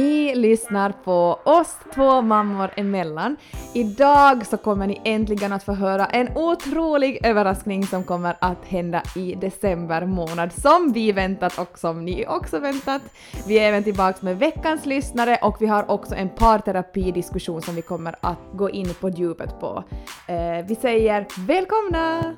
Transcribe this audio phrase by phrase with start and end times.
[0.00, 3.36] Ni lyssnar på oss två mammor emellan.
[3.74, 9.02] Idag så kommer ni äntligen att få höra en otrolig överraskning som kommer att hända
[9.16, 13.02] i december månad, som vi väntat och som ni också väntat.
[13.46, 17.82] Vi är även tillbaks med veckans lyssnare och vi har också en parterapidiskussion som vi
[17.82, 19.84] kommer att gå in på djupet på.
[20.26, 22.34] Eh, vi säger välkomna!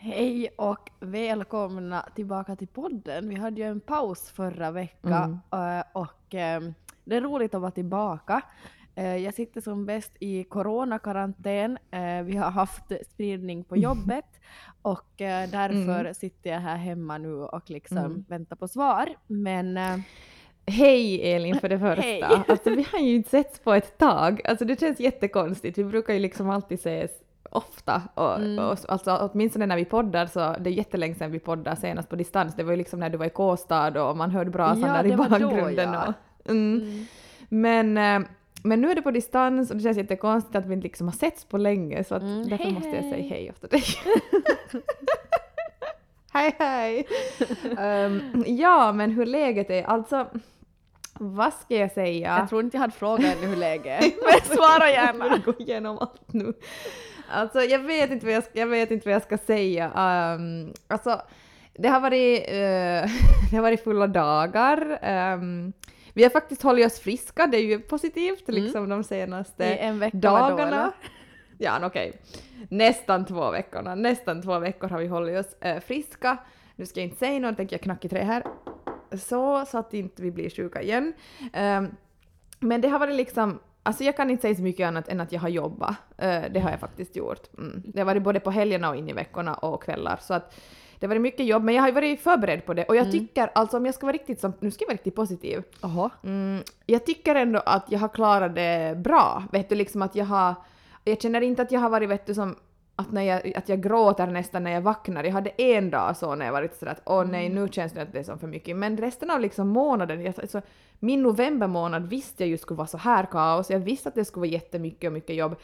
[0.00, 3.28] Hej och välkomna tillbaka till podden.
[3.28, 5.82] Vi hade ju en paus förra veckan mm.
[5.92, 6.74] och ehm,
[7.04, 8.42] det är roligt att vara tillbaka.
[8.94, 11.78] Eh, jag sitter som bäst i coronakarantän.
[11.90, 14.40] Eh, vi har haft spridning på jobbet
[14.82, 16.14] och eh, därför mm.
[16.14, 18.24] sitter jag här hemma nu och liksom mm.
[18.28, 19.08] väntar på svar.
[19.26, 19.78] Men
[20.66, 22.02] Hej Elin för det första.
[22.02, 22.22] Hej.
[22.48, 24.40] Alltså vi har ju inte setts på ett tag.
[24.44, 25.78] Alltså det känns jättekonstigt.
[25.78, 27.10] Vi brukar ju liksom alltid ses
[27.50, 28.02] ofta.
[28.14, 28.64] Och, mm.
[28.64, 32.16] och, alltså, åtminstone när vi poddar så det är jättelänge sedan vi poddade senast på
[32.16, 32.54] distans.
[32.56, 35.06] Det var ju liksom när du var i Kåstad och man hörde brasan ja, där
[35.06, 35.92] i bakgrunden.
[35.92, 36.14] Då, ja.
[36.44, 36.80] och, mm.
[36.80, 37.06] Mm.
[37.48, 38.28] Men, eh,
[38.62, 41.14] men nu är det på distans och det känns jättekonstigt att vi inte liksom har
[41.14, 42.48] setts på länge så att mm.
[42.48, 43.82] därför hej, måste jag säga hej efter dig.
[46.32, 47.06] hej hej!
[48.06, 50.26] um, ja men hur läget är, alltså
[51.20, 52.38] vad ska jag säga?
[52.38, 55.38] Jag tror inte jag hade frågat ännu hur läget är, men svara gärna!
[55.44, 56.54] Gå igenom allt nu.
[57.30, 59.86] Alltså jag vet inte vad jag ska, jag vet inte vad jag ska säga.
[59.86, 61.22] Um, alltså,
[61.74, 62.54] det har varit, uh,
[63.50, 64.98] det har varit fulla dagar.
[65.34, 65.72] Um,
[66.14, 68.62] vi har faktiskt hållit oss friska, det är ju positivt mm.
[68.62, 70.84] liksom de senaste I en vecka dagarna.
[70.84, 71.08] Då,
[71.58, 72.08] ja, okej.
[72.08, 72.20] Okay.
[72.70, 73.94] Nästan två veckorna.
[73.94, 76.38] Nästan två veckor har vi hållit oss uh, friska.
[76.76, 78.44] Nu ska jag inte säga något, tänker jag knack i trä här.
[79.12, 81.12] Så, så att inte vi blir sjuka igen.
[81.40, 81.96] Um,
[82.60, 85.32] men det har varit liksom Alltså jag kan inte säga så mycket annat än att
[85.32, 85.90] jag har jobbat.
[85.90, 87.58] Uh, det har jag faktiskt gjort.
[87.58, 87.82] Mm.
[87.84, 90.18] Det har varit både på helgerna och in i veckorna och kvällar.
[90.22, 90.54] Så att
[90.98, 92.84] det har varit mycket jobb, men jag har varit förberedd på det.
[92.84, 93.12] Och jag mm.
[93.12, 95.62] tycker, alltså om jag ska vara riktigt som, nu ska jag vara riktigt positiv.
[96.24, 99.42] Mm, jag tycker ändå att jag har klarat det bra.
[99.52, 100.54] Vet du, liksom att jag har,
[101.04, 102.56] jag känner inte att jag har varit, vet du, som
[102.98, 105.24] att, när jag, att jag gråter nästan när jag vaknar.
[105.24, 108.02] Jag hade en dag så när jag varit sådär att åh nej, nu känns det
[108.02, 108.76] att det är som för mycket.
[108.76, 110.60] Men resten av liksom månaden, jag, alltså,
[110.98, 113.70] min novembermånad visste jag ju skulle vara så här kaos.
[113.70, 115.56] Jag visste att det skulle vara jättemycket och mycket jobb.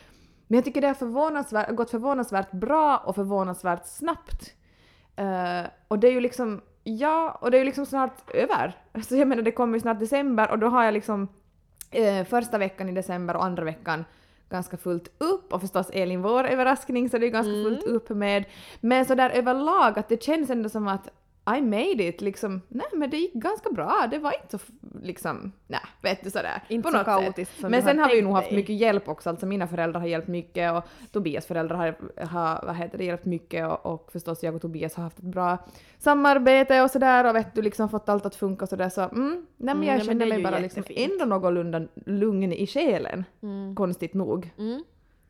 [0.47, 4.55] Men jag tycker det har förvånansvärt, gått förvånansvärt bra och förvånansvärt snabbt.
[5.21, 8.77] Uh, och det är ju liksom, ja, och det är ju liksom snart över.
[9.09, 11.29] Så jag menar det kommer ju snart december och då har jag liksom
[11.99, 14.05] uh, första veckan i december och andra veckan
[14.55, 17.65] ganska fullt upp och förstås Elin vår överraskning så det är ganska mm.
[17.65, 18.45] fullt upp med.
[18.81, 21.09] Men sådär överlag att det känns ändå som att
[21.47, 24.73] i made it, liksom, nej men det gick ganska bra, det var inte så
[25.03, 26.63] liksom, nej vet du sådär.
[26.69, 29.31] Inte på så kaotiskt som Men sen har vi ju nog haft mycket hjälp också,
[29.31, 33.25] alltså mina föräldrar har hjälpt mycket och Tobias föräldrar har, har vad heter det, hjälpt
[33.25, 35.59] mycket och, och förstås jag och Tobias har haft ett bra
[35.99, 39.47] samarbete och sådär och vet du liksom fått allt att funka och sådär så mm,
[39.57, 43.75] nej men mm, jag mm, kände mig bara liksom ändå någorlunda lugn i själen, mm.
[43.75, 44.51] konstigt nog.
[44.59, 44.85] Mm.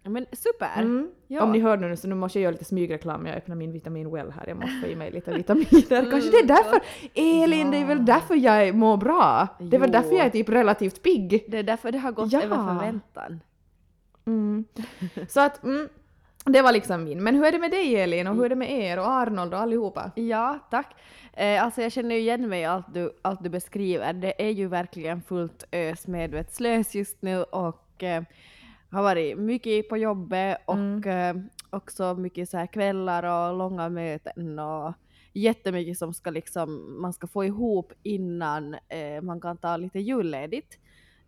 [0.06, 0.70] Men super!
[0.76, 1.10] Mm.
[1.26, 1.42] Ja.
[1.42, 4.10] Om ni hör nu så nu måste jag göra lite smygreklam, jag öppnar min vitamin
[4.10, 5.92] well här, jag måste få i mig lite vitaminer.
[5.92, 6.80] Mm, Kanske det är därför,
[7.14, 7.70] Elin, ja.
[7.70, 9.48] det är väl därför jag mår bra?
[9.58, 11.44] Det är väl därför jag är typ relativt pigg?
[11.48, 12.42] Det är därför det har gått ja.
[12.42, 13.40] över förväntan.
[14.26, 14.64] Mm.
[15.28, 15.88] Så att, mm,
[16.44, 17.22] det var liksom min.
[17.22, 19.54] Men hur är det med dig Elin och hur är det med er och Arnold
[19.54, 20.10] och allihopa?
[20.14, 20.96] Ja, tack.
[21.32, 24.12] Eh, alltså jag känner ju igen mig i allt du, allt du beskriver.
[24.12, 28.22] Det är ju verkligen fullt ös medvetslös just nu och eh,
[28.94, 31.36] har varit mycket på jobbet och mm.
[31.36, 34.94] eh, också mycket så här kvällar och långa möten och
[35.32, 40.78] jättemycket som ska liksom, man ska få ihop innan eh, man kan ta lite julledigt.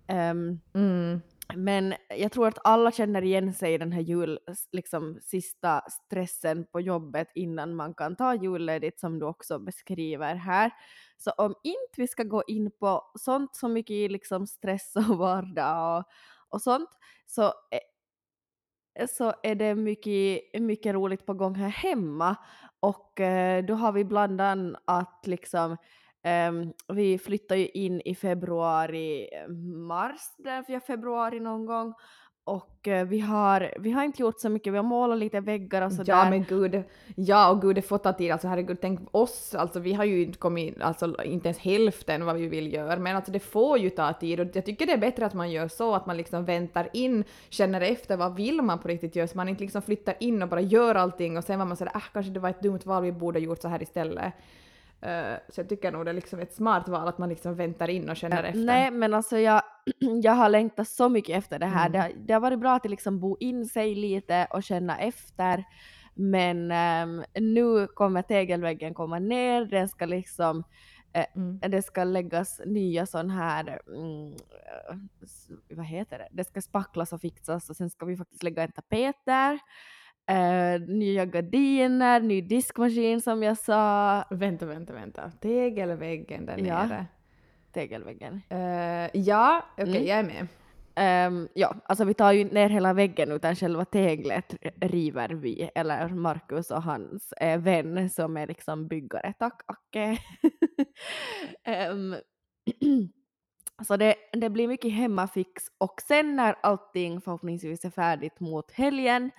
[0.08, 1.20] Um, mm.
[1.54, 4.38] Men jag tror att alla känner igen sig i den här jul,
[4.72, 10.70] liksom, sista stressen på jobbet innan man kan ta julledigt som du också beskriver här.
[11.16, 15.98] Så om inte vi ska gå in på sånt så mycket liksom stress och vardag
[15.98, 16.04] och,
[16.48, 16.90] och sånt
[17.26, 17.80] så, eh,
[18.98, 22.36] eh, så är det mycket, mycket roligt på gång här hemma.
[22.80, 25.76] Och eh, då har vi bland annat liksom
[26.26, 29.48] Um, vi flyttar ju in i februari, eh,
[29.88, 31.94] mars, den februari någon gång
[32.46, 35.82] och eh, vi har, vi har inte gjort så mycket, vi har målat lite väggar
[35.82, 36.12] och sådär.
[36.12, 36.82] Ja men gud,
[37.14, 40.22] ja och gud det får ta tid, alltså herregud tänk oss, alltså vi har ju
[40.22, 43.90] inte kommit, alltså inte ens hälften vad vi vill göra, men alltså det får ju
[43.90, 44.40] ta tid.
[44.40, 47.24] Och jag tycker det är bättre att man gör så, att man liksom väntar in,
[47.48, 50.48] känner efter vad vill man på riktigt göra, så man inte liksom flyttar in och
[50.48, 53.02] bara gör allting och sen var man sådär, ah kanske det var ett dumt val,
[53.02, 54.32] vi borde ha gjort så här istället.
[55.02, 57.90] Uh, så jag tycker nog det är liksom ett smart val att man liksom väntar
[57.90, 58.60] in och känner efter.
[58.60, 59.62] Nej men alltså jag,
[60.22, 61.86] jag har längtat så mycket efter det här.
[61.86, 61.92] Mm.
[62.00, 65.64] Det, det, har varit bra att liksom bo in sig lite och känna efter.
[66.14, 70.64] Men um, nu kommer tegelväggen komma ner, den ska liksom
[71.16, 71.58] Eh, Mm.
[71.70, 74.96] det ska läggas nya sån här, mm, eh,
[75.76, 78.72] vad heter det, det ska spacklas och fixas och sen ska vi faktiskt lägga en
[78.72, 79.58] tapet där.
[80.28, 85.30] Eh, nya gardiner, ny diskmaskin som jag sa, Vänta, vänta, vänta.
[85.40, 86.86] Tegelväggen där Ja.
[86.86, 87.06] nere.
[87.72, 88.42] tegelväggen.
[88.48, 90.06] Eh, ja, okej, Mm.
[90.06, 90.46] jag är med.
[90.98, 96.08] Ehm, ja, alltså vi tar ju ner hela väggen utan själva teglet river vi, eller
[96.08, 99.32] Markus och hans eh, vän som är liksom byggare.
[99.38, 100.18] Tack Acke!
[101.64, 102.14] Ehm,
[103.86, 109.30] så det, det blir mycket hemmafix och sen när allting förhoppningsvis är färdigt mot helgen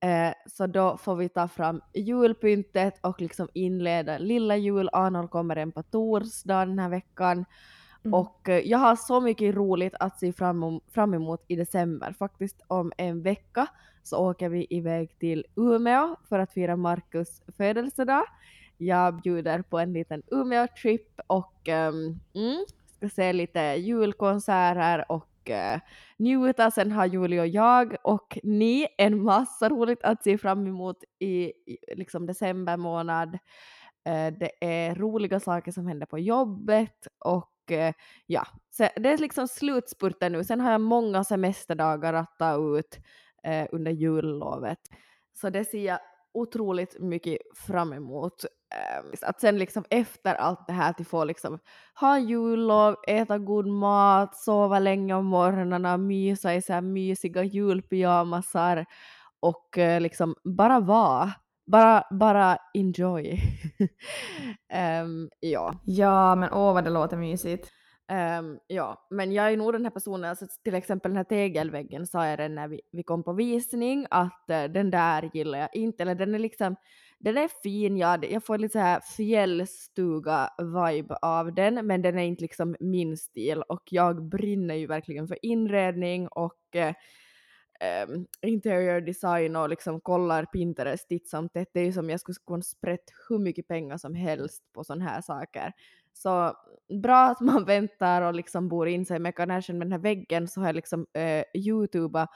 [0.00, 4.88] eh, så då får vi ta fram julpyntet och liksom inleda lilla jul.
[4.92, 7.44] Arnold kommer en på torsdag den här veckan.
[8.04, 8.14] Mm.
[8.14, 12.12] Och eh, jag har så mycket roligt att se fram, om, fram emot i december.
[12.18, 13.66] Faktiskt om en vecka
[14.02, 18.24] så åker vi iväg till Umeå för att fira Markus födelsedag.
[18.76, 22.64] Jag bjuder på en liten Umeå-trip och ehm, mm,
[22.96, 25.80] ska se lite julkonserter och eh, Eh,
[26.16, 26.70] njuta.
[26.70, 31.52] Sen har Julie och jag och ni en massa roligt att se fram emot i,
[31.66, 33.38] i liksom december månad.
[34.04, 37.94] Eh, det är roliga saker som händer på jobbet och eh,
[38.26, 40.44] ja, så det är liksom slutspurten nu.
[40.44, 42.98] Sen har jag många semesterdagar att ta ut
[43.44, 44.78] eh, under jullovet.
[45.32, 45.98] Så det ser jag
[46.32, 48.44] otroligt mycket fram emot.
[48.74, 51.58] Eh, att sen liksom efter allt det här till få liksom
[52.00, 58.86] ha jullov, äta god mat, sova länge om morgnarna, mysa i så här mysiga julpyjamasar
[59.40, 61.32] och eh, liksom bara vara.
[61.66, 63.38] Bara, bara enjoy.
[64.72, 65.74] Ehm, ja.
[65.84, 67.70] Ja, men åh vad det låter mysigt.
[68.08, 72.06] Ehm, ja, men jag är nog den här personen, alltså till exempel den här tegelväggen
[72.06, 75.68] sa jag den när vi, vi kom på visning att eh, den där gillar jag
[75.76, 76.76] inte, eller den är liksom,
[77.20, 82.22] den är fin, ja, jag får lite så här fjällstuga-vibe av den, men den är
[82.22, 86.94] inte liksom min stil och jag brinner ju verkligen för inredning och eh,
[87.80, 91.68] ehm, interior design och liksom kollar Pinterest titt som tätt.
[91.72, 95.04] Det är ju som jag skulle kunna sprätta hur mycket pengar som helst på sådana
[95.04, 95.72] här saker.
[96.12, 96.54] Så
[97.02, 100.48] bra att man väntar och liksom bor in sig med erkänna med den här väggen
[100.48, 102.28] så har jag liksom eh, youtubat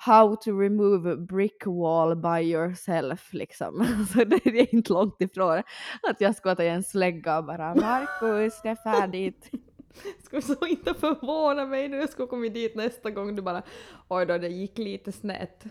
[0.00, 3.74] How to remove brick wall by yourself liksom.
[3.86, 5.62] Så alltså, det är inte långt ifrån
[6.02, 9.50] att jag ska ta en slägga och bara Markus det är färdigt.
[10.24, 13.62] Skulle så inte förvåna mig nu, jag skulle komma dit nästa gång du bara
[14.08, 15.64] oj då det gick lite snett.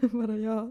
[0.00, 0.70] bara ja.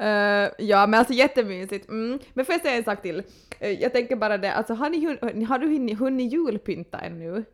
[0.00, 1.88] Uh, ja men alltså jättemysigt.
[1.88, 2.18] Mm.
[2.34, 3.22] Men får jag säga en sak till?
[3.62, 7.44] Uh, jag tänker bara det, alltså har, ni, har du hunnit, hunnit julpynta ännu?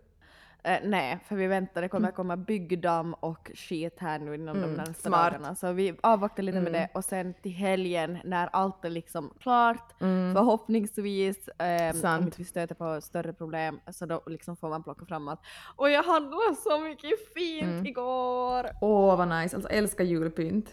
[0.63, 4.71] Eh, nej, för vi väntar, det kommer komma byggdamm och skit här nu inom Mm,
[4.71, 5.33] de närmaste smart.
[5.33, 5.55] dagarna.
[5.55, 6.73] Så vi avvaktar lite med Mm.
[6.81, 10.35] det och sen till helgen när allt är liksom klart, Mm.
[10.35, 12.25] förhoppningsvis, eh, om Sant.
[12.25, 15.41] inte vi stöter på större problem, så då liksom får man plocka fram allt.
[15.77, 17.87] Och jag handlade så mycket fint Mm.
[17.87, 18.67] igår!
[18.81, 20.71] Åh vad nice, alltså älskar julpynt.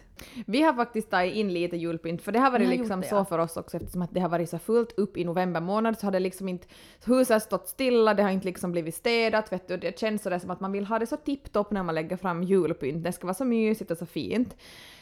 [0.48, 3.26] Vi har faktiskt tagit in lite julpynt för det har varit liksom det, så ja.
[3.26, 6.08] för oss också eftersom att det har varit så fullt upp i november månad så
[6.08, 6.68] har det liksom inte,
[7.06, 10.40] huset har stått stilla, det har inte liksom blivit städat vet du, det känns sådär
[10.40, 13.28] som att man vill ha det så tipptopp när man lägger fram julpynt, det ska
[13.28, 14.56] vara så mysigt och så fint.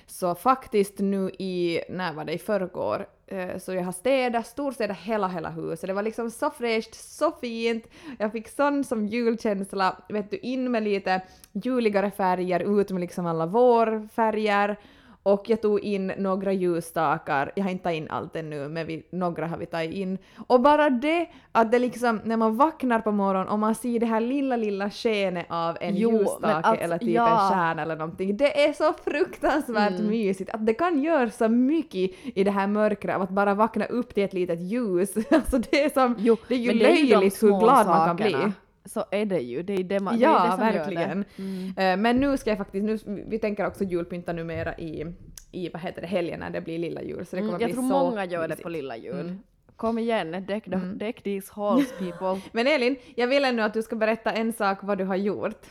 [0.08, 4.98] Så faktiskt nu i, när var det, i förrgår, eh, så jag har städat, storstädat
[4.98, 5.88] hela, hela huset.
[5.88, 7.88] Det var liksom så fräscht, så fint.
[8.20, 13.26] Jag fick sån som julkänsla, vet du, in med lite juligare färger, ut med liksom
[13.26, 14.78] alla vårfärger.
[15.24, 19.04] Och jag tog in några ljusstakar, jag har inte tagit in allt ännu, men vi,
[19.12, 20.18] några har vi tagit in.
[20.48, 24.06] Och bara det, att det liksom, när man vaknar på morgonen och man ser det
[24.06, 27.30] här lilla, lilla skenet av en Jo, ljusstake alltså, eller typ ja.
[27.32, 30.08] en stjärna eller någonting, det är så fruktansvärt Mm.
[30.08, 33.86] mysigt att det kan göra så mycket i det här mörkret av att bara vakna
[33.86, 35.14] upp till ett litet ljus.
[35.32, 38.52] Alltså det är som, Jo, det är ju löjligt hur glad man kan bli.
[38.86, 41.26] Så är det ju, det är det man, det är Ja, det som gör verkligen.
[41.36, 41.44] det.
[41.44, 41.68] Mm.
[41.78, 45.06] Eh, Men nu ska jag faktiskt, nu, vi tänker också julpynta numera i,
[45.52, 47.26] i vad heter det, helgen när det blir lilla jul.
[47.26, 48.64] Så det kommer Mm, jag bli tror så många gör det mysigt.
[48.64, 49.20] på lilla jul.
[49.20, 49.40] Mm.
[49.76, 50.98] Kom igen, deck, the, Mm.
[50.98, 52.42] deck these halls people.
[52.52, 55.66] Men Elin, jag vill ännu att du ska berätta en sak vad du har gjort.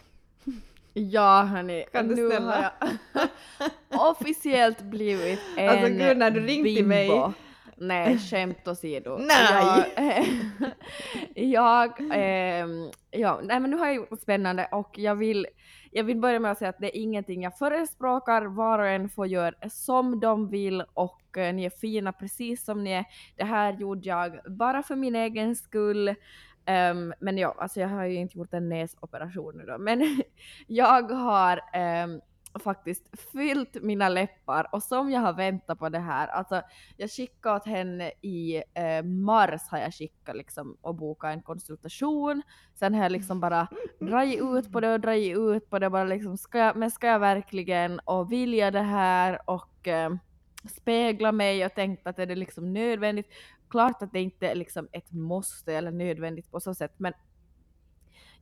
[0.95, 2.73] Ja hörni, Kan du nu snälla?
[3.13, 3.29] har
[3.93, 7.11] jag officiellt blivit en Alltså, gud, när du ringde till mig.
[7.83, 9.19] Nej, skämt åsido.
[9.19, 9.85] Nej.
[11.35, 15.47] Jag, jag ehm, ja, nej men nu har jag gjort något spännande och jag vill,
[15.91, 19.09] jag vill börja med att säga att det är ingenting jag förespråkar, var och en
[19.09, 23.05] får göra som de vill och eh, ni är fina precis som ni är.
[23.37, 26.15] Det här gjorde jag bara för min egen skull.
[26.65, 30.23] Ehm, men ja, alltså jag har ju inte gjort en näsoperation nu då, men
[30.67, 32.21] jag har ehm,
[32.61, 36.29] faktiskt fyllt mina läppar och som jag har väntat på det här.
[36.29, 36.63] Alltså
[36.97, 42.43] jag skickade åt henne i eh, mars har jag skickat liksom och bokat en konsultation.
[42.75, 43.69] Sen har jag liksom bara
[44.01, 47.07] dragit ut på det och dragit ut på det bara liksom ska jag, men ska
[47.07, 50.11] jag verkligen och vilja det här och eh,
[50.65, 53.27] spegla mig och tänkt att är det liksom nödvändigt.
[53.71, 57.13] Klart att det inte är liksom ett måste eller nödvändigt på så sätt men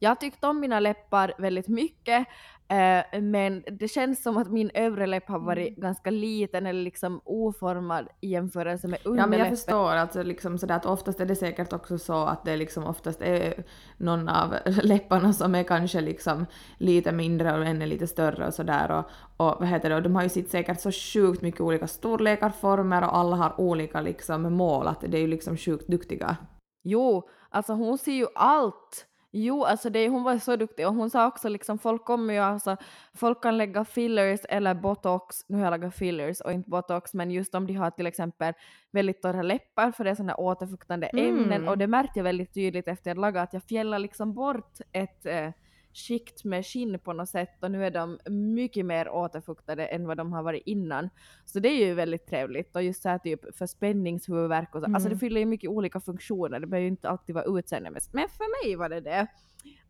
[0.03, 2.27] jag har tyckt om mina läppar väldigt mycket,
[2.69, 5.81] eh, men det känns som att min övre läpp har varit mm.
[5.81, 9.33] ganska liten eller liksom oformad i jämförelse med underläppen.
[9.33, 12.45] Ja men jag förstår alltså liksom sådär att oftast är det säkert också så att
[12.45, 13.65] det liksom oftast är
[13.97, 16.47] någon av läpparna som är kanske liksom
[16.79, 19.05] lite mindre och en är lite större och sådär och,
[19.47, 22.51] och vad heter det, och de har ju sitt säkert så sjukt mycket olika storlekar,
[22.51, 26.37] former och alla har olika liksom mål att det är ju liksom sjukt duktiga.
[26.85, 30.87] Jo, alltså hon ser ju allt Jo, alltså det, hon var så duktig.
[30.87, 32.77] Och hon sa också liksom folk kommer ju alltså,
[33.15, 37.31] folk kan lägga fillers eller botox, nu har jag lagat fillers och inte botox, men
[37.31, 38.55] just om de har till exempel
[38.91, 41.29] väldigt torra läppar för det är sådana återfuktande mm.
[41.29, 41.69] ämnen.
[41.69, 43.49] Och det märkte jag väldigt tydligt efter att jag lagat.
[43.49, 45.51] Att jag fjällar liksom bort ett eh,
[45.95, 50.17] skikt med skinn på något sätt och nu är de mycket mer återfuktade än vad
[50.17, 51.11] de har varit innan.
[51.45, 54.87] Så det är ju väldigt trevligt och just så här typ för spänningshuvudvärk och så.
[54.87, 54.95] Mm.
[54.95, 55.21] Alltså det mm.
[55.21, 58.15] fyller ju mycket olika funktioner, det behöver ju inte alltid vara utseendemässigt.
[58.15, 59.27] Men för mig var det det.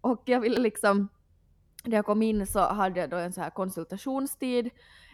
[0.01, 1.09] Och jag ville liksom,
[1.85, 4.71] när jag kom in så hade jag då en så här konsultationstid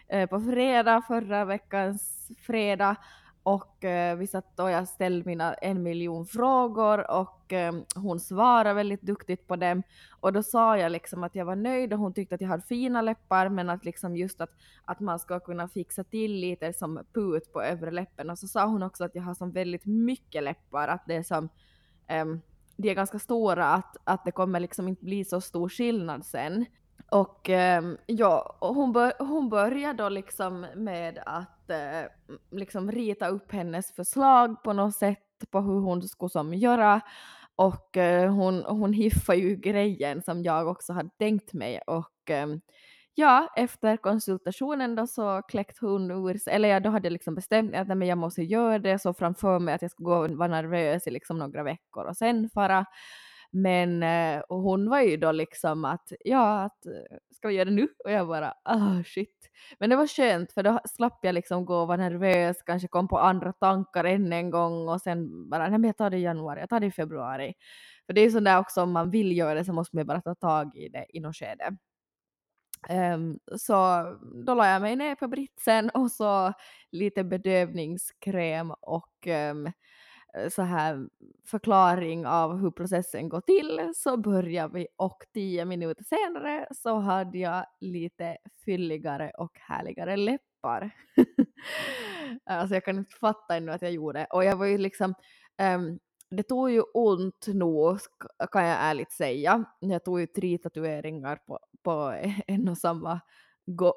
[0.07, 2.95] eh, på fredag, förra veckans fredag
[3.47, 8.73] och eh, vi satt och jag ställde mina en miljon frågor och eh, hon svarade
[8.73, 9.83] väldigt duktigt på dem.
[10.19, 12.63] Och då sa jag liksom att jag var nöjd och hon tyckte att jag hade
[12.63, 14.49] fina läppar men att liksom just att,
[14.85, 18.29] att man ska kunna fixa till lite som put på övre läppen.
[18.29, 21.23] Och så sa hon också att jag har som väldigt mycket läppar, att det är
[21.23, 21.49] som
[22.07, 22.25] eh,
[22.77, 26.65] de är ganska stora, att, att det kommer liksom inte bli så stor skillnad sen.
[27.11, 32.05] Och um, ja, hon, bör, hon började då liksom med att Eh,
[32.51, 35.19] liksom rita upp hennes förslag på något sätt
[35.51, 37.01] på hur hon skulle som göra.
[37.55, 41.81] Och eh, hon, hon hiffade ju grejen som jag också hade tänkt mig.
[41.87, 42.47] Och eh,
[43.15, 47.35] ja, efter konsultationen då så kläckte hon ur sig, eller ja, då hade jag liksom
[47.35, 50.03] bestämt mig att nej, men jag måste göra det, så framför mig att jag ska
[50.03, 52.85] gå och vara nervös i liksom några veckor och sen fara.
[53.57, 57.65] Men eh, och hon var ju då liksom att ja, att, eh, ska vi göra
[57.65, 57.87] det nu?
[58.03, 59.49] Och jag bara ah shit.
[59.79, 63.07] Men det var skönt för då slapp jag liksom gå och vara nervös, kanske kom
[63.07, 66.21] på andra tankar än en gång och sen bara nej men jag tar det i
[66.21, 67.53] januari, jag tar det i februari.
[68.05, 70.21] För det är ju sådär också om man vill göra det så måste man bara
[70.21, 71.77] ta tag i det i något skede.
[72.89, 74.03] Um, så
[74.45, 76.53] då la jag mig ner på britsen och så
[76.91, 79.71] lite bedövningskräm och um,
[80.37, 81.07] Eh, så här
[81.45, 87.37] förklaring av hur processen går till så börjar vi och tio minuter senare så hade
[87.37, 90.91] jag lite fylligare och härligare läppar.
[92.45, 95.13] alltså jag kan inte fatta ännu att jag gjorde och jag var ju liksom
[95.75, 97.99] um, det tog ju ont nog
[98.51, 99.63] kan jag ärligt säga.
[99.79, 103.19] Jag tog ju tre tatueringar på, på en och samma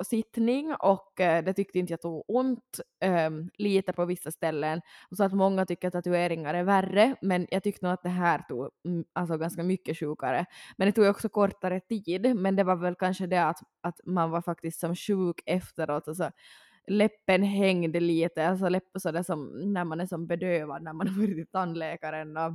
[0.04, 2.80] sittning och eh, det tyckte inte jag tog ont
[3.26, 4.80] um, lite på vissa ställen.
[5.10, 8.08] Och så att många tycker att tatueringar är värre men jag tyckte nog att det
[8.08, 10.46] här tog mm, alltså ganska mycket sjukare.
[10.76, 14.30] Men det tog också kortare tid men det var väl kanske det att, att man
[14.30, 16.08] var faktiskt som sjuk efteråt.
[16.08, 16.30] Alltså,
[16.86, 21.20] läppen hängde lite, alltså läppen sådär som när man är som bedövad när man har
[21.20, 22.36] varit till tandläkaren.
[22.36, 22.52] Och,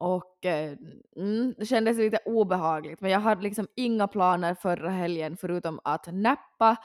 [0.00, 0.76] och eh,
[1.16, 6.06] mm, det kändes lite obehagligt men jag hade liksom inga planer förra helgen förutom att
[6.12, 6.76] nappa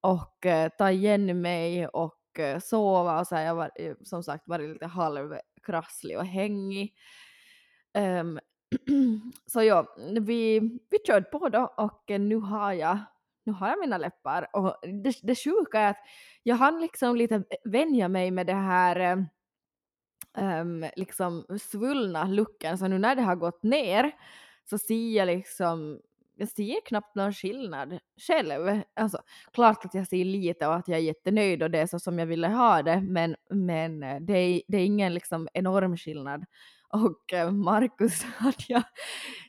[0.00, 4.22] och eh, ta igen mig och eh, sova och så här, jag var eh, som
[4.22, 6.94] sagt varit lite halvkrasslig och hängig.
[7.98, 8.38] Um,
[9.46, 10.60] så ja, vi,
[10.90, 12.98] vi körde på då och eh, nu har jag
[13.44, 16.00] nu har jag mina läppar och det, det sjuka är att
[16.42, 19.16] jag hann liksom lite vänja mig med det här eh,
[20.38, 24.12] um, liksom svullna looken så nu när det har gått ner
[24.70, 26.00] så ser jag liksom
[26.38, 28.80] jag ser knappt någon skillnad själv.
[28.96, 29.18] Alltså,
[29.52, 32.18] klart att jag ser lite och att jag är jättenöjd och det är så som
[32.18, 36.44] jag ville ha det men, men eh, det, är, det är ingen liksom enorm skillnad.
[36.88, 38.82] Och eh, Markus hade jag,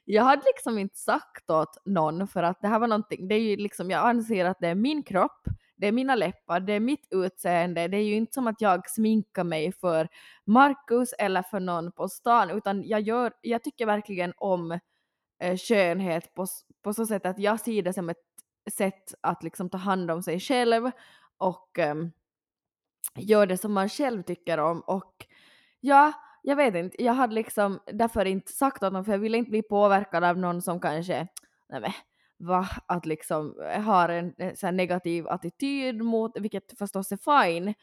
[0.06, 3.40] jag hade liksom inte sagt åt någon för att det här var någonting, det är
[3.40, 5.48] ju liksom, jag anser att det är min kropp,
[5.80, 8.90] det är mina läppar, det är mitt utseende, det är ju inte som att jag
[8.90, 10.08] sminkar mig för
[10.46, 14.72] Marcus eller för någon på stan utan jag, gör, jag tycker verkligen om
[15.40, 16.48] eh, skönhet på,
[16.84, 18.18] på så sätt att jag ser det som ett
[18.72, 20.92] sätt att liksom ta hand om sig själv
[21.38, 21.96] och eh,
[23.16, 24.82] gör det som man själv tycker om.
[24.82, 25.26] Och
[25.80, 29.38] ja, jag vet inte, jag hade liksom därför inte sagt åt någon för jag ville
[29.38, 31.28] inte bli påverkad av någon som kanske,
[31.70, 31.92] nej men,
[32.40, 37.44] va, att liksom eh, har en, eh, en här negativ attityd mot, vilket förstås är
[37.44, 37.74] fine,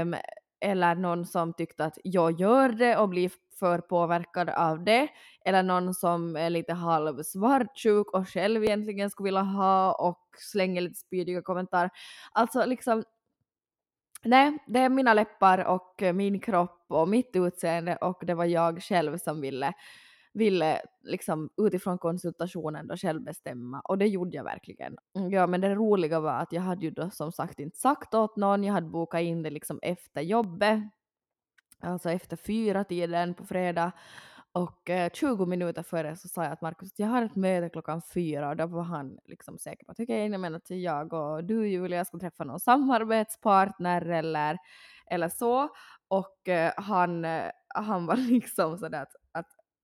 [0.00, 0.16] um,
[0.60, 5.08] eller någon som tyckte att jag gör det och blir för påverkad av det,
[5.44, 10.80] eller någon som är lite halv svartsjuk och själv egentligen skulle vilja ha och slänger
[10.80, 11.90] lite spydiga kommentarer.
[12.32, 13.04] Alltså liksom
[14.24, 18.82] Nej, det är mina läppar och min kropp och mitt utseende och det var jag
[18.82, 19.72] själv som ville,
[20.38, 24.96] ville liksom utifrån konsultationen då själv bestämma och det gjorde jag verkligen.
[25.16, 28.14] Mm, ja, men det roliga var att jag hade ju då som sagt inte sagt
[28.14, 30.80] åt någon, jag hade bokat in det liksom efter jobbet,
[31.80, 33.92] alltså efter fyra tiden på fredag
[34.52, 38.02] och eh, 20 minuter före så sa jag att Markus, jag har ett möte klockan
[38.02, 41.44] fyra och då var han liksom säker på att okej, okay, menar att jag och
[41.44, 44.58] du Julia ska träffa någon samarbetspartner eller,
[45.10, 45.68] eller så.
[46.08, 49.12] Och eh, han, eh, han var liksom sådär att,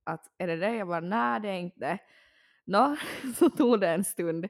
[0.05, 0.77] att, är det det?
[0.77, 1.99] Jag bara nej det är inte.
[2.67, 2.97] Nå,
[3.39, 4.45] så tog det en stund.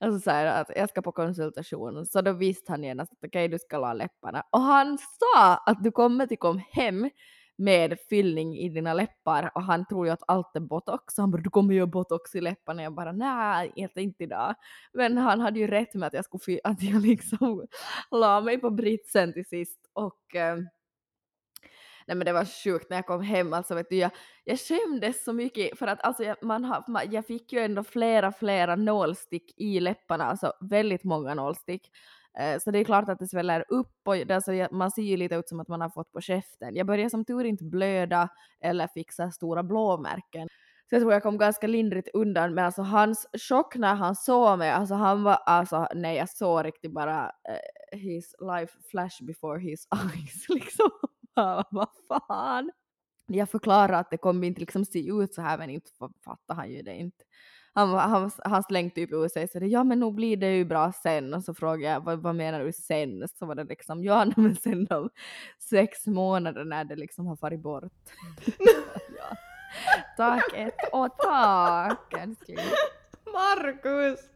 [0.00, 2.06] Och så sa jag att jag ska på konsultation.
[2.06, 4.42] Så då visste han genast att okej okay, du ska la läpparna.
[4.50, 7.10] Och han sa att du kommer till kom hem
[7.56, 11.16] med fyllning i dina läppar och han tror ju att allt är botox.
[11.16, 12.82] Han bara du kommer göra botox i läpparna.
[12.82, 14.54] Jag bara nej, inte idag.
[14.92, 17.66] Men han hade ju rätt med att jag skulle att jag liksom
[18.10, 20.56] la mig på britsen till sist och eh,
[22.06, 24.10] Nej men det var sjukt när jag kom hem, alltså vet du, jag,
[24.44, 27.84] jag skämdes så mycket för att alltså jag, man har, man, jag fick ju ändå
[27.84, 31.90] flera, flera nålstick i läpparna, alltså väldigt många nålstick.
[32.38, 35.16] Eh, så det är klart att det sväller upp och det, alltså, man ser ju
[35.16, 36.76] lite ut som att man har fått på käften.
[36.76, 38.28] Jag började som tur inte blöda
[38.60, 40.48] eller fixa stora blåmärken.
[40.88, 44.58] Så jag tror jag kom ganska lindrigt undan men alltså hans chock när han såg
[44.58, 49.60] mig, alltså han var alltså nej jag såg riktigt bara uh, his life flash before
[49.60, 50.90] his eyes liksom.
[51.70, 52.70] Vad fan?
[53.26, 55.90] Jag förklarade att det kommer inte liksom se ut så här men inte
[56.24, 57.24] fattar han ju det inte
[57.74, 60.64] han, han, han slängde typ ur sig så det, ja men nog blir det ju
[60.64, 63.28] bra sen och så frågade jag vad, vad menar du sen?
[63.38, 65.10] Så var det liksom ja men sen om
[65.70, 67.92] sex månader när det liksom har farit bort.
[69.18, 69.36] ja.
[70.16, 72.58] Tack ett och tack älskling.
[73.32, 74.31] Markus!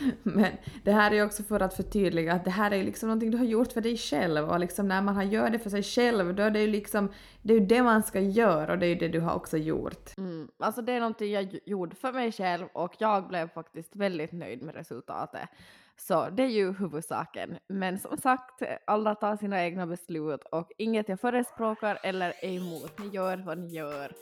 [0.22, 0.52] Men
[0.84, 3.44] det här är också för att förtydliga att det här är liksom någonting du har
[3.44, 6.42] gjort för dig själv och liksom när man har gör det för sig själv då
[6.42, 8.94] är det ju liksom det är ju det man ska göra och det är ju
[8.94, 10.16] det du har också gjort.
[10.18, 14.32] Mm, alltså det är någonting jag gjorde för mig själv och jag blev faktiskt väldigt
[14.32, 15.48] nöjd med resultatet.
[15.96, 17.58] Så det är ju huvudsaken.
[17.68, 22.98] Men som sagt, alla tar sina egna beslut och inget jag förespråkar eller är emot.
[22.98, 24.12] Ni gör vad ni gör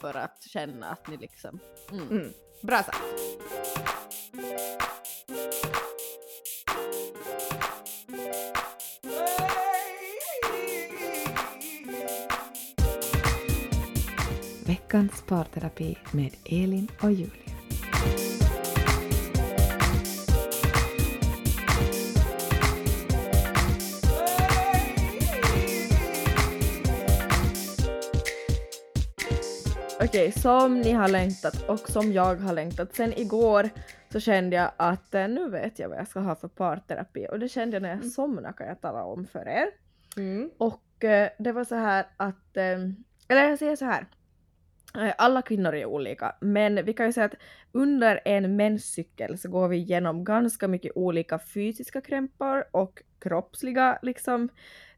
[0.00, 1.58] för att känna att ni liksom...
[1.92, 2.08] Mm.
[2.10, 2.32] Mm.
[2.60, 2.98] Bra sagt.
[14.66, 17.47] Veckans parterapi med Elin och Julia.
[30.00, 33.70] Okej, som ni har längtat och som jag har längtat sen igår
[34.12, 37.38] så kände jag att eh, nu vet jag vad jag ska ha för parterapi och
[37.38, 38.10] det kände jag när jag mm.
[38.10, 39.66] somnade kan jag tala om för er.
[40.16, 40.50] Mm.
[40.58, 42.78] Och eh, det var så här att, eh,
[43.28, 44.06] eller jag säger så här,
[44.94, 47.36] eh, alla kvinnor är olika, men vi kan ju säga att
[47.72, 54.48] under en menscykel så går vi igenom ganska mycket olika fysiska krämpor och kroppsliga liksom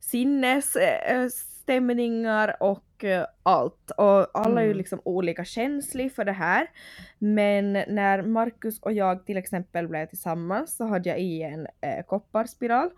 [0.01, 3.91] sinnesstämningar eh, och Eh, allt.
[3.91, 4.59] Och alla mm.
[4.59, 4.79] är ju mm.
[4.79, 6.67] liksom olika känsliga för det här.
[7.19, 12.05] Men när Marcus och jag till exempel blev tillsammans så hade jag i en eh,
[12.07, 12.91] kopparspiral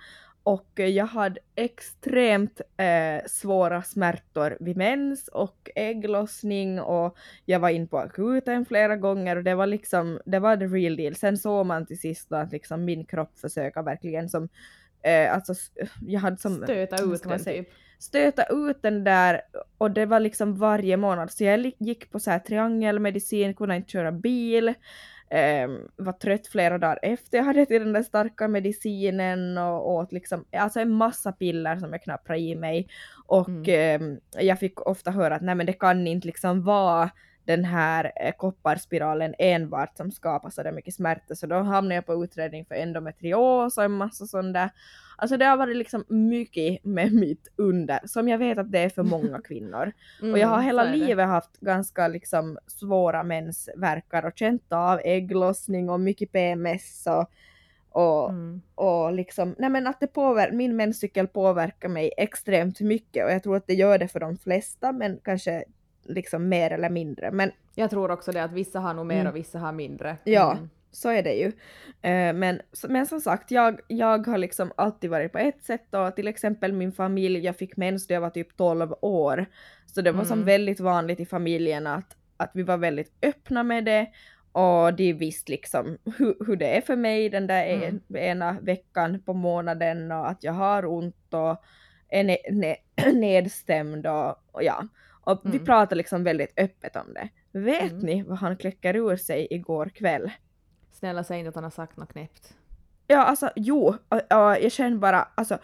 [0.42, 7.88] och jag hade extremt eh, svåra smärtor vid mens och ägglossning och jag var in
[7.88, 11.14] på akuten flera gånger och det var liksom, det var the real deal.
[11.14, 14.48] Sen såg man till sist att liksom min kropp försöka verkligen som,
[15.02, 15.54] eh, alltså
[16.00, 16.54] jag hade som...
[16.54, 17.68] Stöta ut den typ
[18.02, 19.40] stöta ut den där
[19.78, 21.30] och det var liksom varje månad.
[21.30, 24.68] Så jag gick på så här triangelmedicin, kunde inte köra bil,
[25.30, 30.12] eh, var trött flera dagar efter jag hade till den där starka medicinen och åt
[30.12, 32.88] liksom, alltså en massa piller som jag knappade i mig.
[33.26, 34.18] Och mm.
[34.34, 37.10] eh, jag fick ofta höra att nej men det kan inte liksom vara
[37.44, 42.06] den här eh, kopparspiralen enbart som skapar så där mycket smärta så då hamnade jag
[42.06, 44.70] på utredning för endometrios och en massa sånt där.
[45.16, 48.88] Alltså det har varit liksom mycket med mitt under som jag vet att det är
[48.88, 49.92] för många kvinnor.
[50.20, 55.00] Mm, och jag har mm, hela livet haft ganska liksom svåra mensvärkar och känt av
[55.04, 57.30] ägglossning och mycket PMS och
[57.94, 58.62] och, mm.
[58.74, 63.42] och liksom, nej men att det påver min menscykel påverkar mig extremt mycket och jag
[63.42, 65.64] tror att det gör det för de flesta men kanske
[66.04, 67.30] liksom mer eller mindre.
[67.30, 69.26] Men jag tror också det att vissa har nog mer mm.
[69.26, 70.16] och vissa har mindre.
[70.24, 70.70] Ja, mm.
[70.90, 71.46] Så är det ju.
[72.02, 76.16] Eh, men, men som sagt, jag, jag har liksom alltid varit på ett sätt och
[76.16, 79.46] till exempel min familj, jag fick mens då jag var typ 12 år.
[79.86, 80.28] Så det var Mm.
[80.28, 84.06] som väldigt vanligt i familjen att, att vi var väldigt öppna med det
[84.52, 89.22] och de visste liksom hur, hur det är för mig den där en, ena veckan
[89.22, 91.64] på månaden och att jag har ont och
[92.08, 92.76] är ne, ne,
[93.12, 94.88] nedstämd och, och ja.
[95.24, 95.64] Och vi Mm.
[95.64, 97.28] pratar liksom väldigt öppet om det.
[97.58, 97.98] Vet Mm.
[98.06, 100.30] ni vad han kläcker ur sig igår kväll?
[100.92, 102.54] Snälla säg inte att han har sagt något knäppt.
[103.06, 105.58] Ja, alltså jo, och, och jag känner bara, alltså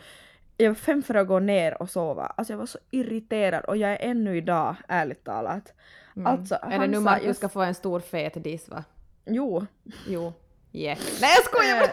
[0.56, 2.26] jag var fem för att gå ner och sova.
[2.26, 5.72] Alltså jag var så irriterad och jag är ännu idag, ärligt talat.
[6.16, 6.26] Mm.
[6.26, 8.84] Alltså, är det nu Marcus just- ska få en stor fet diss va?
[9.26, 9.66] Jo,
[10.06, 10.32] Jo.
[10.72, 10.98] Yeah.
[11.20, 11.90] Nej jag skojar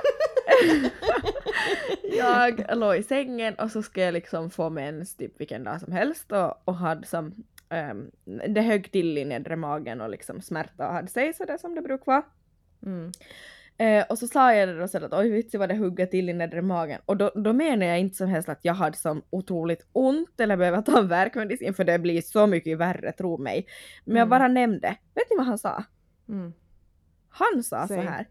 [2.18, 5.92] jag låg i sängen och så skulle jag liksom få mens typ vilken dag som
[5.94, 8.12] helst och, och hade som, ehm,
[8.48, 11.82] det högg till i nedre magen och liksom smärta och hade sig sådär som det
[11.82, 12.24] brukar vara.
[12.86, 13.12] Mm.
[13.78, 16.30] Eh, och så sa jag det då så att oj vitsi vad det hugger till
[16.30, 17.02] i nedre magen.
[17.06, 20.58] Och då, då menar jag inte som helst att jag hade som otroligt ont eller
[20.58, 23.68] behöver ta värkmedicin för det blir så mycket värre, tro mig.
[24.06, 24.30] Men jag Mm.
[24.30, 24.88] bara nämnde.
[25.14, 25.84] Vet ni vad han sa?
[26.30, 26.54] Mm.
[27.30, 27.98] Han sa Säg.
[27.98, 28.26] så här.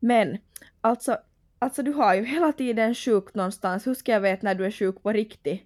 [0.00, 0.38] Men
[0.80, 1.16] alltså,
[1.58, 3.86] alltså du har ju hela tiden sjuk någonstans.
[3.86, 5.62] Hur ska jag veta när du är sjuk på riktigt?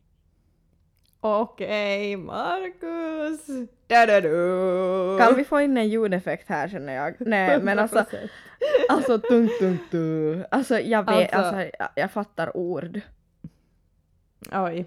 [1.20, 3.46] Okej, Marcus!
[3.87, 5.18] Da-da-du.
[5.18, 7.14] Kan vi få in en ljudeffekt här känner jag?
[7.18, 8.05] Nej men alltså, 100%.
[8.88, 10.44] alltså tung tung tung.
[10.50, 13.00] Alltså jag vet, Alltså- alltså, jag, jag fattar ord.
[14.52, 14.87] Oj.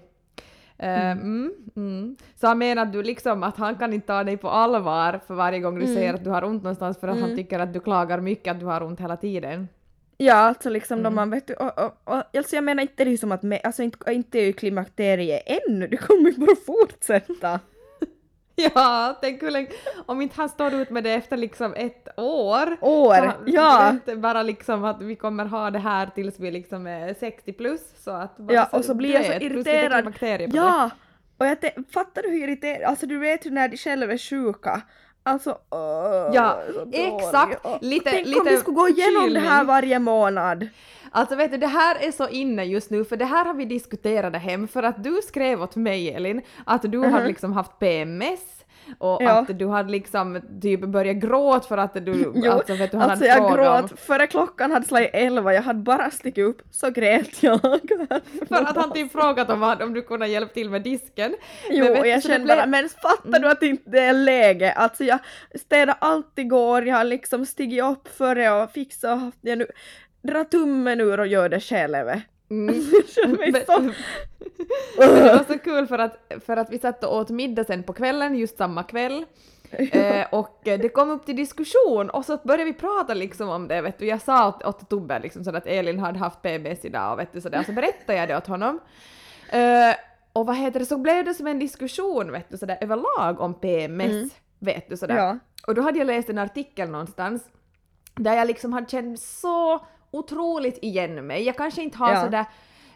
[0.78, 2.16] Eh, mm, mm.
[2.40, 5.34] Så han menar att du liksom att han kan inte ta dig på allvar för
[5.34, 5.94] varje gång du Mm.
[5.94, 7.36] säger att du har ont någonstans för att han Mm.
[7.36, 9.68] tycker att du klagar mycket att du har ont hela tiden.
[10.22, 11.14] Ja, alltså liksom Mm.
[11.14, 13.82] man vet och, och, och, alltså jag menar inte det är som att, me, alltså
[13.82, 17.60] inte, inte är ju klimakteriet ännu, det kommer ju bara fortsätta.
[18.74, 19.68] Ja, tänk hur länge,
[20.06, 22.76] om inte han står ut med det efter liksom ett år.
[22.80, 23.96] År, han- ja!
[24.06, 27.80] vet Bara liksom att vi kommer ha det här tills vi liksom är 60 plus
[28.04, 30.04] så att bara Ja, och så blir jag så irriterad.
[30.04, 30.48] på det.
[30.52, 30.90] Ja!
[31.38, 31.56] Och jag
[31.92, 34.80] fattar du hur irriterad, alltså du vet ju när de själva är sjuka.
[35.22, 37.12] Alltså åh, Ja, dålig.
[37.14, 37.66] exakt.
[37.66, 40.68] Och Lite- Tänk om lite vi skulle gå igenom det här varje månad.
[41.12, 43.64] Alltså vet du, det här är så inne just nu för det här har vi
[43.64, 47.12] diskuterat hem för att du skrev åt mig Elin att du Mhm.
[47.12, 48.40] hade liksom haft PMS
[48.98, 49.30] och Ja.
[49.30, 53.10] att du hade liksom typ börjat gråta för att du, Jo, alltså vet du, han
[53.10, 56.44] Alltså hade jag frågat om, gråt före klockan hade slagit elva, jag hade bara stickit
[56.44, 57.60] upp, så grät jag.
[58.48, 61.34] för att han typ frågat om, om du kunde hjälpa till med disken.
[61.70, 64.00] Jo, Men vet och du, jag kände blev- bara, men fattar du att inte det
[64.00, 64.72] är läge?
[64.72, 65.18] Alltså jag
[65.60, 69.66] städar alltid går, jag har liksom stigit upp före och fixat och haft jag nu
[70.22, 72.06] dra tummen ur och gör det själv.
[72.50, 72.66] Mm.
[73.52, 73.80] Men- så...
[73.80, 73.94] Men
[75.14, 77.92] det var så kul för att, för att vi satt och åt middag sen på
[77.92, 79.24] kvällen, just samma kväll.
[79.92, 83.68] Eh, och eh, det kom upp till diskussion och så började vi prata liksom om
[83.68, 84.06] det, vet du.
[84.06, 87.40] Jag sa åt, åt Tobbe liksom att Elin hade haft PBS idag och vet du
[87.40, 88.80] sådär, så berättade jag det åt honom.
[89.48, 89.94] Eh,
[90.32, 93.54] och vad heter det, så blev det som en diskussion vet du sådär överlag om
[93.54, 94.30] PMS, Mm.
[94.58, 95.16] vet du sådär.
[95.16, 95.38] Ja.
[95.66, 97.42] Och då hade jag läst en artikel någonstans
[98.14, 101.42] där jag liksom hade känt så otroligt igen mig.
[101.42, 102.20] Jag kanske inte har Ja.
[102.24, 102.44] sådär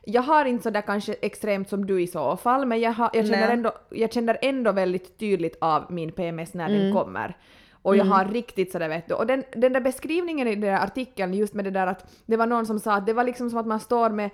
[0.06, 3.26] jag har inte sådär kanske extremt som du i så fall, men jag, har, jag,
[3.26, 3.52] känner, Nej.
[3.52, 6.92] ändå, jag känner ändå väldigt tydligt av min PMS när den Mm.
[6.96, 7.36] kommer.
[7.82, 10.84] Och jag har riktigt sådär vet du, och den, den där beskrivningen i den där
[10.84, 13.50] artikeln just med det där att det var någon som sa att det var liksom
[13.50, 14.30] som att man står med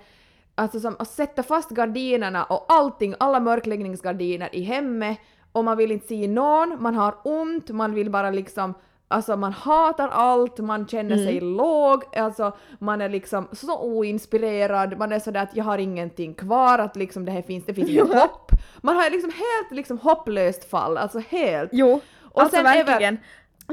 [0.55, 5.17] Alltså som att sätta fast gardinerna och allting, alla mörkläggningsgardiner i hemmet
[5.51, 8.73] och man vill inte se någon, man har ont, man vill bara liksom
[9.11, 15.11] Alltså man hatar allt, man känner sig låg, alltså man är liksom så oinspirerad, man
[15.11, 18.13] är sådär att jag har ingenting kvar, att liksom det här finns, det finns inget
[18.13, 18.51] hopp.
[18.81, 21.69] Man har liksom helt liksom hopplöst fall, alltså helt.
[21.73, 23.17] Jo, Och alltså sen över- verkligen.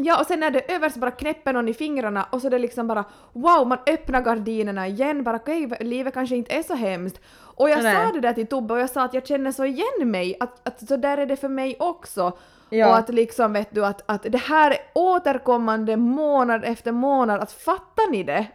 [0.00, 2.46] Ja, och sen när det är över så bara knäpper någon i fingrarna och så
[2.46, 6.62] är det liksom bara wow, man öppnar gardinerna igen, bara okej, livet kanske inte är
[6.62, 7.20] så hemskt.
[7.56, 8.06] Och jag Nej.
[8.06, 10.68] sa det där till Tobbe och jag sa att jag känner så igen mig, att,
[10.68, 12.32] att så där är det för mig också.
[12.70, 12.88] Ja.
[12.88, 17.52] Och att liksom vet du att, att det här är återkommande månad efter månad, att
[17.52, 18.46] fattar ni det?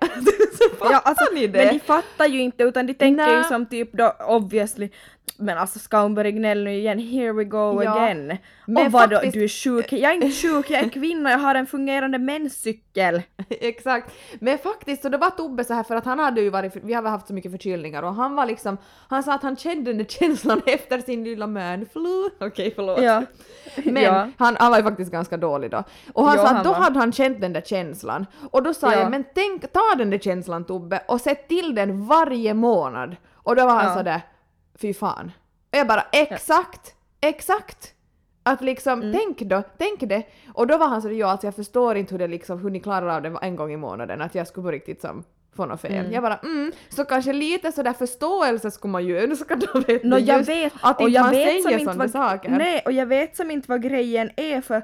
[0.57, 1.57] så fattar Ja, alltså, ni det?
[1.65, 3.43] Men de fattar ju inte utan de tänker ju Nä.
[3.43, 4.89] som typ då obviously
[5.37, 6.99] men alltså ska hon börja gnälla nu igen?
[6.99, 7.91] Here we go Ja.
[7.91, 8.37] again.
[8.65, 9.93] Men och vadå, faktiskt- du är sjuk?
[9.93, 13.21] Jag är inte sjuk, jag är kvinna, jag har en fungerande menscykel.
[13.49, 14.11] Exakt.
[14.39, 16.93] Men faktiskt så det var Tobbe så här för att han hade ju varit, vi
[16.93, 18.77] har väl haft så mycket förkylningar och han var liksom,
[19.09, 22.29] han sa att han kände den känslan efter sin lilla manflu.
[22.39, 23.01] Okej förlåt.
[23.01, 23.23] Ja.
[23.83, 24.27] Men Ja.
[24.37, 25.83] han, han var ju faktiskt ganska dålig då.
[26.13, 26.79] Och han Ja, sa att han då var.
[26.79, 28.25] hade han känt den där känslan.
[28.51, 28.99] Och då sa Ja.
[28.99, 33.15] jag men tänk, ta den där känslan Tobbe och sätt till den varje månad.
[33.35, 33.95] Och då var han Ja.
[33.95, 34.21] sådär,
[34.75, 35.31] fy fan.
[35.71, 37.93] Och jag bara exakt, exakt.
[38.43, 40.23] Att liksom, tänk då, tänk det.
[40.53, 42.79] Och då var han så ja alltså jag förstår inte hur det liksom, hur ni
[42.79, 45.23] klarar av det en gång i månaden, att jag skulle på riktigt som
[45.55, 46.11] få något fel.
[46.11, 50.19] Jag bara mm, så kanske lite sådär förståelse skulle man ju önska då vet du,
[50.19, 52.49] jag vet, att och inte jag man vet säger sådana saker.
[52.49, 54.83] Nej, och jag vet som inte vad grejen är för,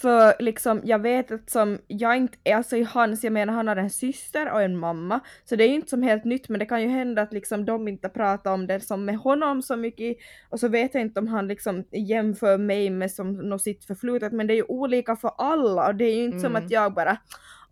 [0.00, 3.76] för liksom, jag vet att som, jag inte, alltså i hans, jag menar han har
[3.76, 6.66] en syster och en mamma, så det är ju inte som helt nytt men det
[6.66, 10.16] kan ju hända att liksom de inte pratar om det som med honom så mycket
[10.48, 14.32] och så vet jag inte om han liksom jämför mig med som något sitt förflutet
[14.32, 16.64] men det är ju olika för alla och det är ju inte som Mm.
[16.64, 17.16] att jag bara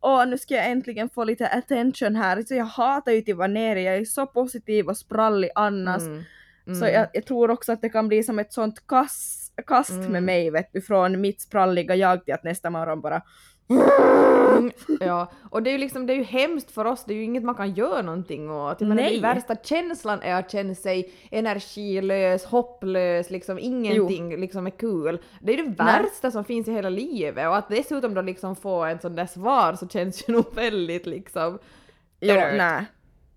[0.01, 2.43] Åh, nu ska jag äntligen få lite attention här.
[2.43, 6.03] Så jag hatar ju att vara nere, jag är så positiv och sprallig annars.
[6.03, 6.25] Mm.
[6.67, 6.95] Så Mm.
[6.95, 8.87] jag, jag tror också att det kan bli som ett sånt
[9.62, 10.25] kast, kast med Mm.
[10.25, 13.23] mig vet du, från mitt spralliga jag till att nästa morgon bara
[13.71, 17.16] Mm, ja, och det är ju liksom, det är ju hemskt för oss, det är
[17.16, 18.81] ju inget man kan göra någonting åt.
[18.81, 19.12] Jag menar, Nej.
[19.12, 25.23] den värsta känslan är att känna sig energilös, hopplös, liksom ingenting liksom är kul.
[25.40, 28.85] Det är det värsta som finns i hela livet och att dessutom då liksom få
[28.85, 31.59] en sån där svar så känns ju nog väldigt liksom...
[32.21, 32.55] Jo, Dirt.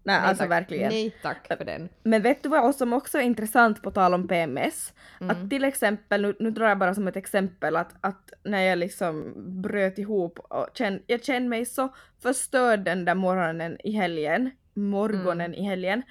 [0.03, 0.19] Nej.
[0.19, 0.51] Nej, alltså tack.
[0.51, 0.89] verkligen.
[0.89, 1.89] Nej tack för den.
[2.03, 4.93] Men vet du vad som också är intressant på tal om PMS?
[5.21, 5.29] Mm.
[5.29, 8.77] Att till exempel, nu, nu drar jag bara som ett exempel att, att när jag
[8.77, 11.89] liksom bröt ihop och känn, jag kände mig så
[12.23, 15.53] förstörd den där morgonen i helgen, morgonen Mm.
[15.53, 16.03] i helgen,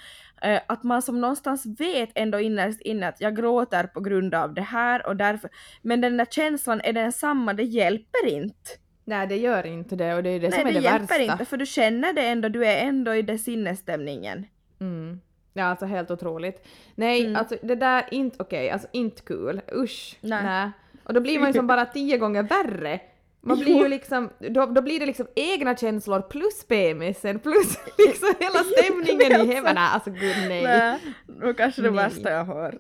[0.43, 4.55] eh, att man som någonstans vet ändå innerst inne att jag gråter på grund av
[4.55, 5.51] det här och därför,
[5.83, 8.71] men den där känslan är densamma, det hjälper inte.
[9.11, 11.19] Nej det gör inte det och det är det Nej, som är det det hjälper
[11.19, 11.33] värsta.
[11.33, 14.47] inte för du känner det ändå, du är ändå i det sinnesstämningen.
[14.81, 15.21] Mm.
[15.53, 16.67] Ja alltså helt otroligt.
[16.95, 17.37] Nej Mm.
[17.37, 19.61] alltså det där är inte okej, alltså inte kul.
[19.75, 20.17] Usch.
[20.21, 20.43] Nej.
[20.45, 20.71] Nej.
[21.05, 23.01] Och då blir man ju som bara tio gånger värre.
[23.41, 23.83] Man blir Jo.
[23.83, 29.33] ju liksom, då, då blir det liksom egna känslor plus PMSen plus liksom hela stämningen
[29.51, 29.75] i hemmet.
[29.75, 30.63] Nej alltså gud nej.
[30.63, 32.05] Nej, det var kanske det Nej.
[32.05, 32.75] värsta jag har hört.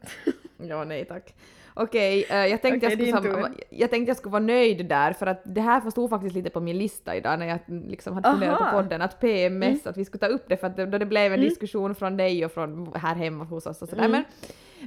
[0.69, 1.35] Ja nej tack.
[1.75, 5.27] Okej, eh, jag, tänkte Okej, jag, skulle jag tänkte jag skulle vara nöjd där för
[5.27, 8.59] att det här stod faktiskt lite på min lista idag när jag liksom hade funderat
[8.59, 8.71] på Aha.
[8.73, 8.83] Mm.
[8.85, 11.33] podden att PMS, att vi skulle ta upp det för att det, då det blev
[11.33, 14.05] en diskussion från dig och från här hemma hos oss och sådär.
[14.05, 14.11] Mm.
[14.11, 14.25] Men,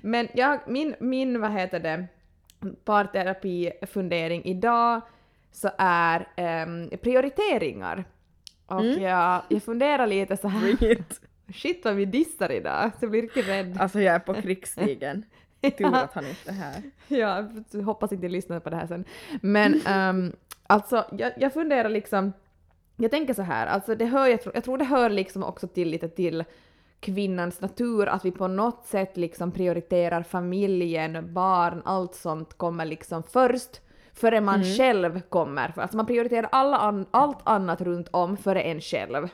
[0.02, 2.06] men jag, min, min, vad heter det,
[2.86, 5.02] parterapifundering idag
[5.52, 8.06] så är ehm, prioriteringar.
[8.66, 9.02] Och Mm.
[9.02, 10.78] jag, jag funderar lite så här,
[11.54, 13.78] shit vad vi dissar idag, så jag blir riktigt rädd.
[13.80, 15.26] Alltså jag är på krigsstigen.
[15.72, 16.82] Tur att han inte är här.
[17.08, 19.06] Ja, jag hoppas inte ni lyssnar på det här sen.
[19.42, 20.32] Men um,
[20.68, 22.34] alltså, jag, jag funderar liksom,
[22.96, 25.68] jag tänker så här, alltså det hör, jag, tror, jag tror det hör liksom också
[25.68, 26.44] till lite till
[27.00, 33.24] kvinnans natur att vi på något sätt liksom prioriterar familjen, barn, allt sånt kommer liksom
[33.24, 33.82] först
[34.14, 34.78] före man Mm.
[34.78, 35.74] själv kommer.
[35.76, 39.28] Alltså man prioriterar alla an, allt annat runt om före en själv.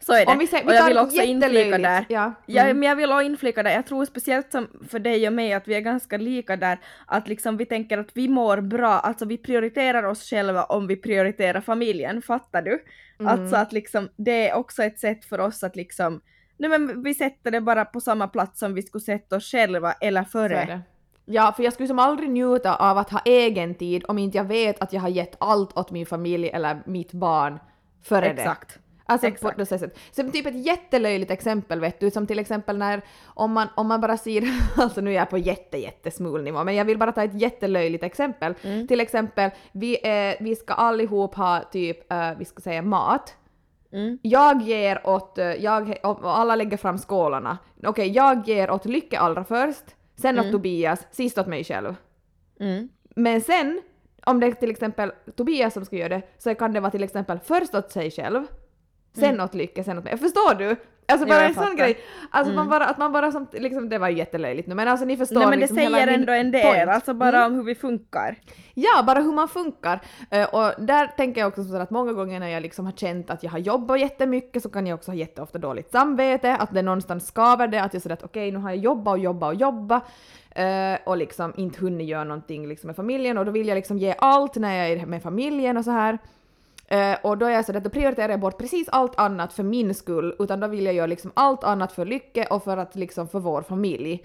[0.00, 0.32] Så är det.
[0.32, 2.04] Om vi säger- vi och jag vill också inflika där.
[2.08, 2.78] ja, Ja, mm.
[2.78, 5.68] men jag vill också inflika där, jag tror speciellt som för dig och mig att
[5.68, 9.38] vi är ganska lika där, att liksom vi tänker att vi mår bra, alltså vi
[9.38, 12.84] prioriterar oss själva om vi prioriterar familjen, fattar du?
[13.20, 13.32] Mm.
[13.32, 16.20] Alltså att liksom det är också ett sätt för oss att liksom,
[16.56, 19.92] nej men vi sätter det bara på samma plats som vi skulle sätta oss själva
[19.92, 20.80] eller före.
[21.24, 24.44] Ja, för jag skulle som aldrig njuta av att ha egen tid om inte jag
[24.44, 27.58] vet att jag har gett allt åt min familj eller mitt barn
[28.02, 28.42] före det.
[29.10, 29.54] Alltså Exakt.
[29.54, 29.98] på det sättet.
[30.10, 34.00] Som typ ett jättelöjligt exempel vet du, som till exempel när om man, om man
[34.00, 34.44] bara ser,
[34.76, 38.04] alltså nu är jag på jätte jättesmul nivå, men jag vill bara ta ett jättelöjligt
[38.04, 38.54] exempel.
[38.62, 38.86] Mm.
[38.86, 43.34] Till exempel, vi, eh, vi ska allihop ha typ, eh, vi ska säga mat.
[43.92, 44.18] Mm.
[44.22, 47.58] Jag ger åt, eh, jag, och alla lägger fram skålarna.
[47.84, 49.84] Okej, jag ger åt Lycke allra först,
[50.16, 50.52] sen åt Mm.
[50.52, 51.94] Tobias, sist åt mig själv.
[52.60, 52.88] Mm.
[53.16, 53.80] Men sen,
[54.24, 57.04] om det är till exempel Tobias som ska göra det, så kan det vara till
[57.04, 58.46] exempel först åt sig själv,
[59.12, 60.18] sen åt Lycke, sen åt mig.
[60.18, 60.76] Förstår du?
[61.12, 61.36] Alltså Mm.
[61.38, 61.64] Bara en sån.
[61.64, 61.76] Mm.
[61.76, 61.98] grej.
[62.30, 65.16] Alltså man bara, att man bara som, liksom, det var jättelöjligt nu men alltså ni
[65.16, 66.88] förstår Nej men det liksom säger ändå en del, point.
[66.88, 67.46] alltså bara Mm.
[67.52, 68.36] om hur vi funkar.
[68.74, 70.00] Ja, bara hur man funkar.
[70.30, 73.30] Eh, och där tänker jag också så att många gånger när jag liksom har känt
[73.30, 76.82] att jag har jobbat jättemycket så kan jag också ha jätteofta dåligt samvete, att det
[76.82, 79.60] någonstans skaver det, att jag säger att okej nu har jag jobbat och jobbat och
[79.60, 80.02] jobbat
[80.50, 83.98] eh, och liksom inte hunnit göra någonting liksom med familjen och då vill jag liksom
[83.98, 86.18] ge allt när jag är med familjen och så här.
[86.90, 89.62] Eh, och då är jag så att då prioriterar jag bort precis allt annat för
[89.62, 92.96] min skull, utan då vill jag göra liksom allt annat för Lycke och för att
[92.96, 94.24] liksom för vår familj.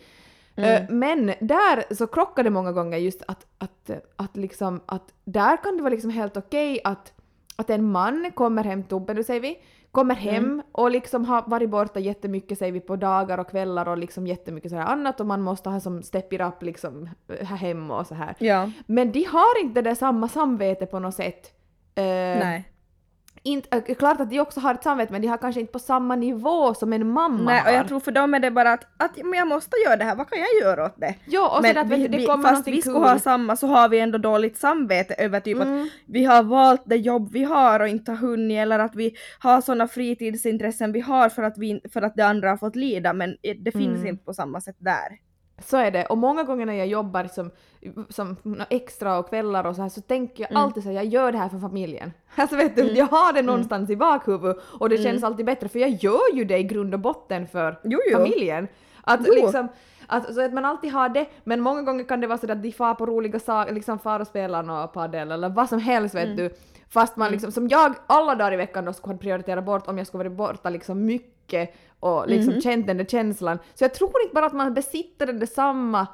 [0.56, 5.64] Eh, Men där så krockar det många gånger just att, att, att, liksom, att där
[5.64, 7.14] kan det vara liksom helt okej att,
[7.56, 9.58] att en man kommer hem, Tobbe nu säger vi,
[9.92, 13.98] kommer hem och liksom har varit borta jättemycket säger vi på dagar och kvällar och
[13.98, 17.10] liksom jättemycket sådär annat och man måste ha som step it up liksom
[17.42, 18.36] här hemma och så här.
[18.40, 18.72] Ja.
[18.86, 21.54] Men de har inte det där samma samvete på något sätt.
[21.96, 22.04] Eh,
[22.40, 22.70] Nej.
[23.44, 25.80] inte, äh, klart att de också har ett samvete men de har kanske inte på
[25.80, 27.70] samma nivå som en mamma Nej, har.
[27.72, 30.04] och jag tror för dem är det bara att, att men jag måste göra det
[30.04, 31.16] här, vad kan jag göra åt det?
[31.26, 33.04] Jo, och men att vi, det kommer fast vi skulle kul.
[33.04, 35.82] ha samma så har vi ändå dåligt samvete över typ Mm.
[35.82, 39.16] att vi har valt det jobb vi har och inte har hunnit eller att vi
[39.40, 43.14] har sådana fritidsintressen vi har för att, vi, för att det andra har fått lida
[43.14, 44.08] men det finns Mm.
[44.08, 45.18] inte på samma sätt där.
[45.60, 46.06] Så är det.
[46.06, 47.52] Och många gånger när jag jobbar som,
[48.10, 48.36] som
[48.70, 50.64] extra och kvällar och så här så tänker jag Mm.
[50.64, 52.14] alltid så här, jag gör det här för familjen.
[52.36, 52.96] Alltså vet du, Mm.
[52.96, 55.04] jag har det någonstans i bakhuvudet och det Mm.
[55.12, 58.18] känns alltid bättre för jag gör ju det i grund och botten för Jo, jo.
[58.18, 58.68] familjen.
[59.02, 59.34] Att Jo.
[59.34, 59.68] liksom,
[60.08, 62.64] att, så att man alltid har det, men många gånger kan det vara så att
[62.64, 66.16] de far på roliga saker, liksom far och spelar något padel eller vad som helst
[66.16, 66.38] vet Mm.
[66.38, 66.50] du.
[66.90, 67.32] Fast man Mm.
[67.34, 70.38] liksom, som jag alla dagar i veckan då skulle prioritera bort om jag skulle varit
[70.38, 71.33] borta liksom mycket
[72.00, 72.62] och liksom Mhm.
[72.62, 73.60] känt den där känslan.
[73.74, 76.08] Så jag tror inte bara att man besitter den där samma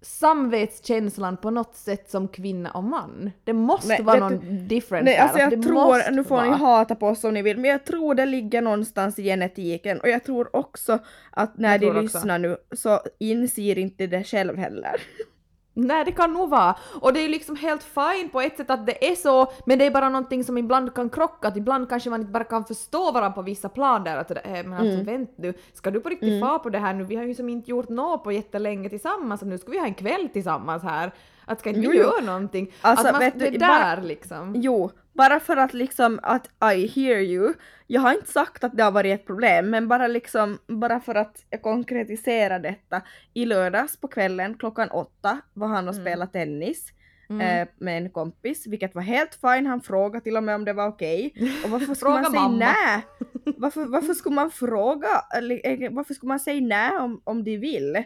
[0.00, 3.30] samvetskänslan på något sätt som kvinna och man.
[3.44, 5.22] Det måste Nej, vara någon difference Nej, där.
[5.22, 6.56] alltså jag det tror, nu får ni vara.
[6.58, 10.08] hata på oss om ni vill, men jag tror det ligger någonstans i genetiken och
[10.08, 10.98] jag tror också
[11.30, 12.18] att när Jag de tror också.
[12.18, 14.96] lyssnar nu så inser inte det själv heller.
[15.80, 16.74] Nej, det kan nog vara.
[17.00, 19.86] Och det är liksom helt fine på ett sätt att det är så, men det
[19.86, 23.12] är bara någonting som ibland kan krocka, att ibland kanske man inte bara kan förstå
[23.12, 24.16] varandra på vissa plan där.
[24.16, 25.04] Att eh, men alltså Mm.
[25.04, 26.40] vänta du, ska du på riktigt Mm.
[26.48, 27.04] fara på det här nu?
[27.04, 29.86] Vi har ju som inte gjort något på jättelänge tillsammans och nu ska vi ha
[29.86, 31.12] en kväll tillsammans här.
[31.44, 31.92] Att ska inte vi jo.
[31.92, 32.72] göra någonting?
[32.80, 34.52] Alltså, att man, vet det du, där bara- liksom.
[34.56, 37.52] Jo, bara för att liksom att I hear you.
[37.86, 41.14] Jag har inte sagt att det har varit ett problem, men bara liksom, bara för
[41.14, 43.02] att jag konkretiserar detta.
[43.34, 46.04] I lördags på kvällen klockan åtta var han och Mm.
[46.04, 46.92] spelade tennis.
[47.30, 47.40] Mm.
[47.62, 49.66] eh, med en kompis, vilket var helt fine.
[49.66, 51.34] Han frågade till och med om det var okej.
[51.64, 53.02] Och varför skulle man säga nej?
[53.56, 57.56] Varför, varför skulle man fråga, eller, eh, varför skulle man säga nej om, om de
[57.58, 58.04] vill?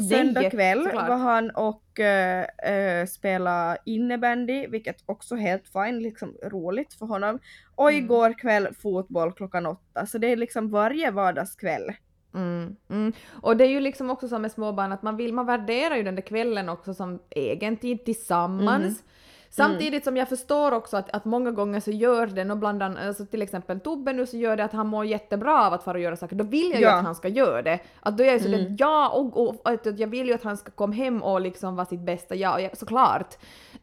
[0.00, 1.08] Söndag kväll såklart.
[1.08, 7.38] var han och uh, uh, spela innebandy, vilket också helt fine, liksom roligt för honom.
[7.74, 8.04] Och Mm.
[8.04, 11.92] igår kväll fotboll klockan åtta, så det är liksom varje vardagskväll.
[12.34, 13.12] Mm, mm.
[13.30, 16.02] Och det är ju liksom också som med småbarn att man vill, man värderar ju
[16.02, 18.84] den där kvällen också som egen tid tillsammans.
[18.84, 19.08] Mhm.
[19.54, 23.06] Samtidigt som jag förstår också att, att många gånger så gör den och bland annat,
[23.06, 25.94] alltså till exempel Tobbe nu så gör det att han mår jättebra av att fara
[25.94, 26.96] och göra saker, då vill jag ju Ja.
[26.98, 27.78] att han ska göra det.
[28.00, 28.76] Att då är jag så Mm.
[28.78, 31.76] ja, och, och att att jag vill ju att han ska komma hem och liksom
[31.76, 33.34] vara sitt bästa jag, och såklart.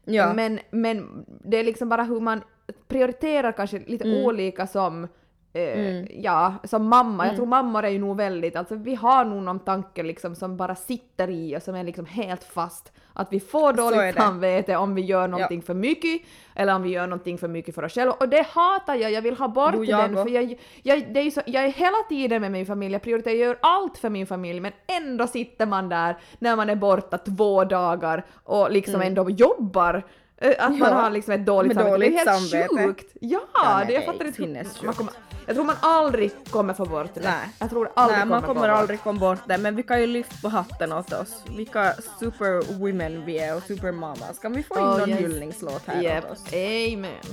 [0.06, 0.34] Ja.
[0.34, 2.42] Men, men det är liksom bara hur man
[2.88, 4.26] prioriterar kanske lite Mm.
[4.26, 5.08] olika som
[5.54, 6.08] Mm.
[6.10, 7.24] Ja, som mamma.
[7.24, 7.36] Jag Mm.
[7.38, 10.76] tror mammor är ju nog väldigt, alltså vi har nog någon tanke liksom som bara
[10.76, 12.92] sitter i och som är liksom helt fast.
[13.14, 16.22] Att vi får dåligt samvete om vi gör någonting för mycket
[16.56, 18.14] eller om vi gör någonting för mycket för oss själva.
[18.14, 21.20] Och det hatar jag, jag vill ha bort Jo, jag den för jag, jag, det
[21.20, 24.10] är så, jag är hela tiden med min familj, jag prioriterar, jag gör allt för
[24.10, 28.96] min familj men ändå sitter man där när man är borta två dagar och liksom
[28.96, 29.08] Mm.
[29.08, 30.04] ändå jobbar.
[30.42, 31.90] Eh, Att man Ja, har liksom ett dåligt samvete.
[31.90, 32.84] det är dåligt helt samvete.
[32.88, 33.12] sjukt!
[33.22, 34.42] Ja, Ja, nej, det, jag fattar inte
[34.84, 35.14] man kommer,
[35.46, 37.22] Jag tror man aldrig kommer få bort det.
[37.22, 37.50] Nej.
[37.60, 40.08] Jag tror aldrig Nej, man kommer få aldrig komma bort det, men vi kan ju
[40.08, 41.44] lyfta på hatten åt oss.
[41.58, 44.40] Vilka superwomen vi är och supermamas.
[44.42, 45.20] Kan vi få in Oh, någon yes.
[45.20, 46.24] hyllningslåt här Yep.
[46.26, 46.44] åt oss?
[46.54, 47.24] Amen.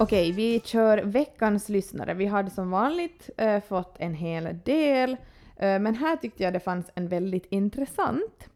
[0.00, 2.14] Okej, vi kör veckans lyssnare.
[2.14, 5.10] Vi hade som vanligt eh, fått en hel del,
[5.56, 8.48] eh, men här tyckte jag det fanns en väldigt intressant.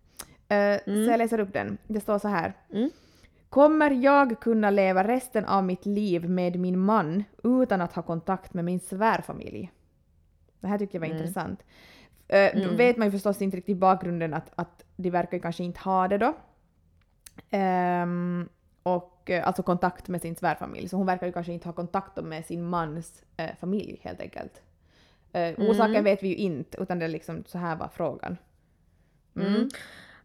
[0.48, 1.78] Eh, Så jag läser upp den.
[1.86, 2.52] Det står så här.
[2.72, 2.90] Mm.
[3.48, 8.54] Kommer jag kunna leva resten av mitt liv med min man utan att ha kontakt
[8.54, 9.70] med min svärfamilj?
[10.60, 11.18] Det här tyckte jag var Mm.
[11.18, 11.62] intressant.
[12.28, 12.76] Då Mm.
[12.76, 16.18] vet man ju förstås inte riktigt bakgrunden att, att de verkar kanske inte ha det
[16.18, 16.34] då.
[17.52, 18.48] Ehm,
[18.82, 22.16] och eh, alltså kontakt med sin svärfamilj, så hon verkar ju kanske inte ha kontakt
[22.24, 24.62] med sin mans eh, familj helt enkelt.
[25.32, 26.04] Eh, orsaken Mm.
[26.04, 28.36] vet vi ju inte, utan det är liksom så här var frågan.
[29.36, 29.54] Mm.
[29.54, 29.68] Mm.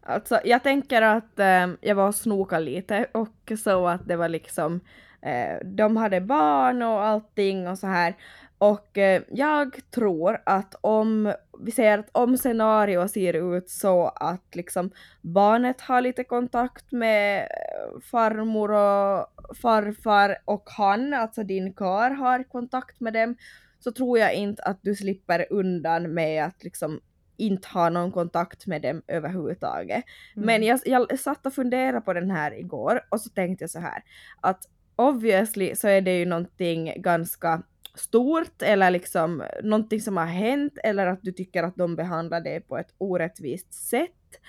[0.02, 4.28] Alltså jag tänker att eh, jag var och snoka lite och så att det var
[4.28, 4.80] liksom
[5.20, 8.14] eh, de hade barn och allting och så här.
[8.58, 14.54] Och eh, jag tror att om vi säger att om scenario ser ut så att
[14.54, 14.90] liksom
[15.20, 22.42] barnet har lite kontakt med eh, farmor och farfar och han, alltså din kar, har
[22.42, 23.36] kontakt med dem
[23.80, 27.00] så tror jag inte att du slipper undan med att liksom
[27.36, 30.04] inte ha någon kontakt med dem överhuvudtaget.
[30.34, 33.80] Men jag, jag satt och funderade på den här igår och så tänkte jag så
[33.80, 34.02] här
[34.40, 34.62] att
[34.96, 37.62] obviously så är det ju någonting ganska
[37.98, 42.60] stort eller liksom någonting som har hänt eller att du tycker att de behandlar dig
[42.60, 44.40] på ett orättvist sätt.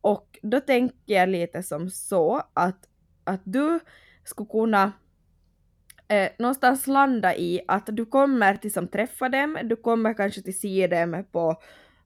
[0.00, 2.78] Och då tänker jag lite som så att,
[3.24, 3.80] att du
[4.24, 4.92] skulle kunna
[6.08, 10.58] eh, någonstans landa i att du kommer till som träffa dem, du kommer kanske till
[10.58, 11.56] se dem på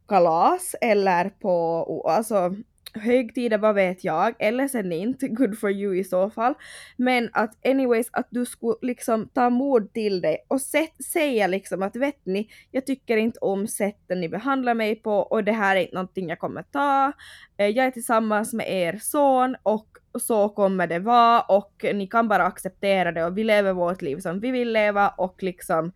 [0.08, 2.54] kalas eller på alltså,
[2.94, 6.54] högtider, vad vet jag, eller sen inte, good for you i så fall.
[6.96, 11.82] Men att anyways, att du skulle liksom ta mod till dig och set, säga liksom
[11.82, 15.76] att vet ni, jag tycker inte om sättet ni behandlar mig på och det här
[15.76, 17.12] är inte någonting jag kommer ta.
[17.56, 19.86] Eh, jag är tillsammans med er son och
[20.20, 24.18] så kommer det vara och ni kan bara acceptera det och vi lever vårt liv
[24.18, 25.92] som vi vill leva och liksom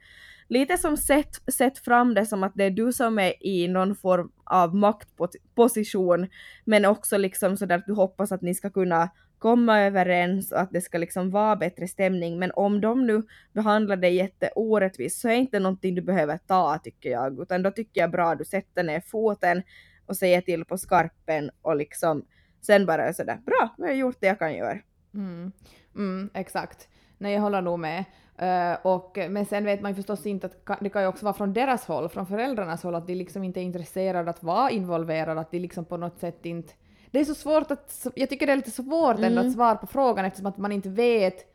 [0.48, 3.96] lite som sett, sett fram det som att det är du som är i någon
[3.96, 6.28] form av maktposition
[6.64, 10.72] men också liksom sådär att du hoppas att ni ska kunna komma överens och att
[10.72, 13.22] det ska liksom vara bättre stämning men om de nu
[13.52, 18.00] behandlar dig jätteorättvist så är inte någonting du behöver ta tycker jag utan då tycker
[18.00, 19.62] jag bra att du sätter ner foten
[20.06, 22.24] och säger till på skarpen och liksom
[22.60, 24.78] sen bara sådär bra, nu har jag gjort det jag kan göra.
[25.14, 25.52] Mm.
[25.96, 26.88] Mm, exakt.
[27.24, 28.04] Nej, jag håller nog med.
[28.38, 31.34] Eh, och, men sen vet man ju förstås inte att det kan ju också vara
[31.34, 35.40] från deras håll, från föräldrarnas håll, att de liksom inte är intresserade att vara involverade,
[35.40, 36.72] att de liksom på något sätt inte...
[37.10, 38.06] Det är så svårt att...
[38.14, 39.46] Jag tycker det är lite svårt ändå Mm.
[39.46, 41.50] att svara på frågan eftersom att man inte vet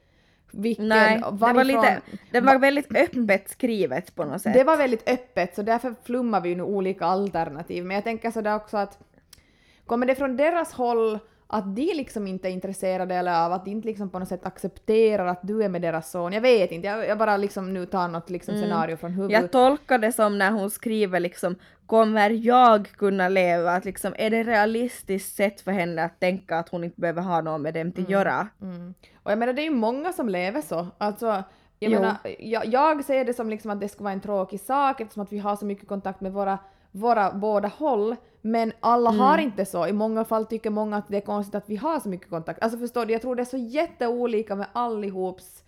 [0.52, 0.88] vilken...
[0.88, 2.02] Nej, det var, varifrån- lite,
[2.32, 4.54] det var väldigt öppet skrivet på något sätt.
[4.54, 7.86] det var väldigt öppet, så därför flummar vi ju nu olika alternativ.
[7.86, 8.98] Men jag tänker sådär också att
[9.86, 11.20] kommer det från deras håll
[11.52, 14.46] att de liksom inte är intresserade eller av att de inte liksom på något sätt
[14.46, 16.34] accepterar att du är med deras son?
[16.34, 19.42] Jag vet inte, jag, jag bara liksom nu tar något liksom scenario från huvudet.
[19.42, 23.72] Jag tolkar det som när hon skriver liksom kommer jag kunna leva?
[23.72, 27.42] Att liksom är det realistiskt sätt för henne att tänka att hon inte behöver ha
[27.42, 28.48] något med dem till att göra?
[28.62, 28.94] Mm.
[29.24, 30.88] Och jag menar det är ju många som lever så.
[30.98, 31.26] Alltså,
[31.80, 32.00] jag Jo.
[32.00, 35.24] menar, jag, jag ser det som liksom att det ska vara en tråkig sak eftersom
[35.24, 36.60] att vi har så mycket kontakt med våra,
[36.92, 38.16] våra båda håll.
[38.42, 39.46] Men alla har Mm.
[39.46, 39.88] inte så.
[39.88, 42.64] I många fall tycker många att det är konstigt att vi har så mycket kontakt.
[42.64, 45.64] Alltså förstår du, jag tror det är så jätteolika med allihops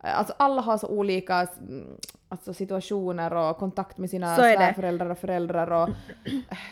[0.00, 1.86] Alltså alla har så olika mm,
[2.28, 4.36] alltså, situationer och kontakt med sina det.
[4.36, 5.88] svärföräldrar och föräldrar och...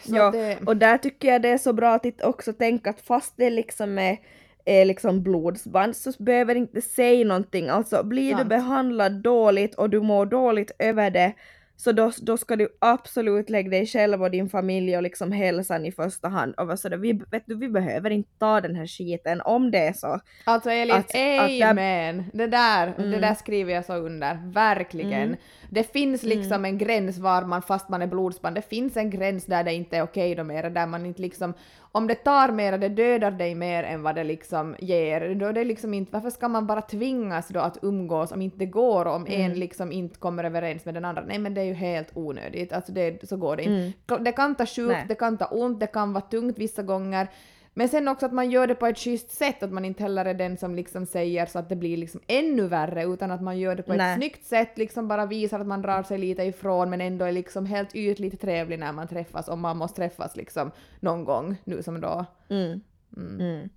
[0.06, 3.00] Så Ja, det, och där tycker jag det är så bra att också tänka att
[3.00, 4.18] fast det liksom är,
[4.64, 7.68] är liksom blodsband så behöver inte säga någonting.
[7.68, 8.48] Alltså blir du Sant.
[8.48, 11.32] behandlad dåligt och du mår dåligt över det
[11.76, 15.86] så då, då ska du absolut lägga dig själv och din familj och liksom hälsan
[15.86, 16.54] i första hand.
[16.56, 19.78] Och vara sådär, vi, vet du, vi behöver inte ta den här skiten om det
[19.78, 20.20] är så.
[20.44, 22.24] Alltså Elin, Att- att amen!
[22.32, 23.20] Det där, det Mm.
[23.20, 25.12] där skriver jag så under, verkligen.
[25.22, 25.36] Mm.
[25.70, 29.46] Det finns liksom en gräns var man, fast man är blodsband, det finns en gräns
[29.46, 31.54] där det inte är okej då mera, där man inte liksom,
[31.96, 35.52] om det tar mera, det dödar dig mer än vad det liksom ger, då är
[35.52, 39.04] det liksom inte, varför ska man bara tvingas då att umgås om inte det går
[39.04, 39.40] och om Mm.
[39.40, 41.22] en liksom inte kommer överens med den andra?
[41.26, 43.84] Nej men det är ju helt onödigt, alltså det, så går det Mm.
[43.86, 44.16] inte.
[44.18, 47.28] Det kan ta sjukt, det kan ta ont, det kan vara tungt vissa gånger,
[47.74, 50.24] men sen också att man gör det på ett schysst sätt, att man inte heller
[50.24, 53.58] är den som liksom säger så att det blir liksom ännu värre, utan att man
[53.58, 54.16] gör det på ett Nej.
[54.16, 57.66] snyggt sätt, liksom bara visar att man drar sig lite ifrån men ändå är liksom
[57.66, 60.70] helt ytligt trevlig när man träffas, om man måste träffas liksom
[61.00, 62.24] någon gång nu som då.
[62.50, 62.80] Mm.
[63.16, 63.40] Mm.
[63.40, 63.68] Mm.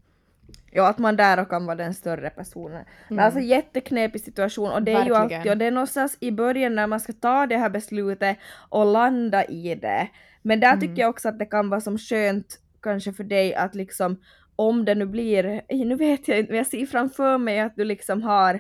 [0.72, 2.86] Ja, att man där och kan vara den större personen.
[3.10, 3.26] Men Mm.
[3.26, 5.40] alltså jätteknepig situation och det är ju Verkligen.
[5.40, 8.38] alltid, och det är någonstans i början när man ska ta det här beslutet
[8.70, 10.08] och landa i det.
[10.42, 10.80] Men där Mm.
[10.82, 14.22] tycker jag också att det kan vara som skönt kanske för dig att liksom
[14.56, 17.84] om det nu blir, nu vet jag inte, men jag ser framför mig att du
[17.84, 18.54] liksom har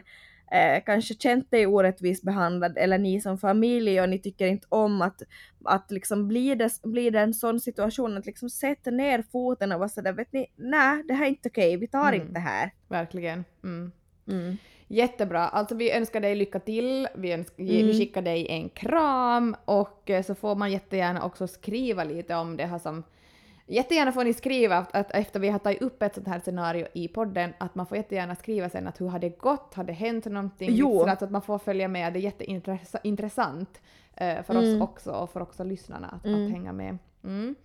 [0.51, 5.01] eh, kanske känt dig orättvist behandlad eller ni som familj och ni tycker inte om
[5.01, 5.21] att,
[5.65, 9.79] att liksom blir det, blir det en sån situation att liksom sätta ner foten och
[9.79, 12.21] vara sådär vet ni, nej det här är inte okej, vi tar Mm.
[12.21, 12.71] inte det här.
[12.87, 13.45] Verkligen.
[13.63, 13.91] Mm.
[14.27, 14.57] Mm.
[14.87, 15.47] Jättebra.
[15.47, 17.93] Alltså vi önskar dig lycka till, vi, önskar, vi Mm.
[17.97, 22.65] skickar dig en kram och eh, så får man jättegärna också skriva lite om det
[22.65, 23.03] här som
[23.69, 26.87] Jättegärna får ni skriva att, att efter vi har tagit upp ett sånt här scenario
[26.93, 29.93] i podden att man får jättegärna skriva sen att hur har det gått, har det
[29.93, 30.69] hänt någonting?
[30.71, 30.99] Jo.
[31.03, 33.81] Så att, man får följa med, det är jätteintressant
[34.15, 34.81] eh, för Mm.
[34.81, 36.45] oss också och för också lyssnarna att, Mm.
[36.45, 36.97] att hänga med.
[37.23, 37.55] Mm.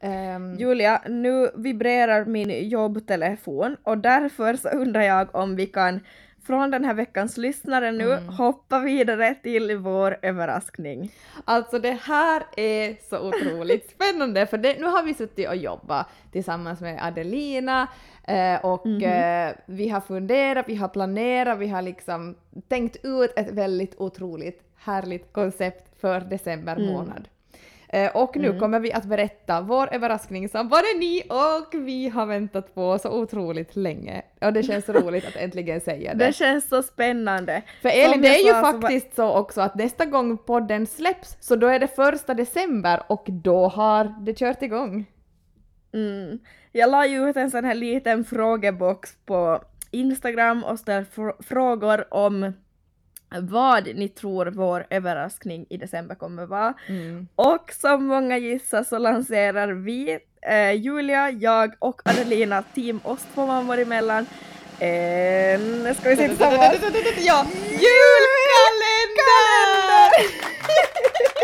[0.00, 6.00] Ehm, Julia, nu vibrerar min jobbtelefon och därför så undrar jag om vi kan
[6.44, 8.28] från den här veckans lyssnare nu Mm.
[8.28, 11.12] hoppa vidare till vår överraskning.
[11.44, 16.06] Alltså det här är så otroligt spännande för det, nu har vi suttit och jobbat
[16.32, 17.86] tillsammans med Adelina
[18.28, 19.02] eh, och Mhm.
[19.02, 22.34] eh, vi har funderat, vi har planerat, vi har liksom
[22.68, 26.86] tänkt ut ett väldigt otroligt härligt koncept för december Mm.
[26.92, 27.18] månad.
[27.18, 27.41] Eh,
[28.14, 32.74] och nu kommer vi att berätta vår överraskning som både ni och vi har väntat
[32.74, 34.22] på så otroligt länge.
[34.40, 36.26] Och det känns roligt att äntligen säga det.
[36.26, 37.62] Det känns så spännande.
[37.82, 41.56] För Elin, det är ju så faktiskt så också att nästa gång podden släpps så
[41.56, 45.04] då är det första december och då har det kört igång.
[45.94, 46.38] Mm.
[46.72, 52.14] Jag la ju ut en sån här liten frågebox på Instagram och ställde fr- frågor
[52.14, 52.52] om
[53.40, 56.74] vad ni tror vår överraskning i december kommer vara.
[56.86, 57.28] Mm.
[57.36, 63.46] Och som många gissar så lanserar vi, eh, Julia, jag och Adelina, Team oss två
[63.46, 64.26] mammor emellan,
[64.78, 66.76] en, ska vi se tillsammans?
[67.18, 68.42] Ja, julkalender!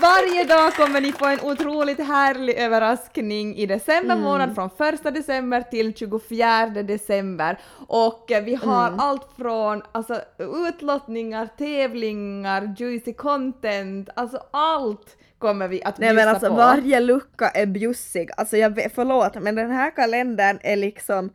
[0.00, 5.62] Varje dag kommer ni få en otroligt härlig överraskning i december månad från 1 december
[5.62, 7.58] till 24 december.
[7.86, 10.20] Och eh, vi har allt från alltså,
[10.68, 16.54] utlottningar, tävlingar, juicy content, alltså allt kommer vi att Nej men bjussa alltså på.
[16.54, 18.30] varje lucka är bjussig.
[18.36, 21.30] Alltså jag förlåt men den här kalendern är liksom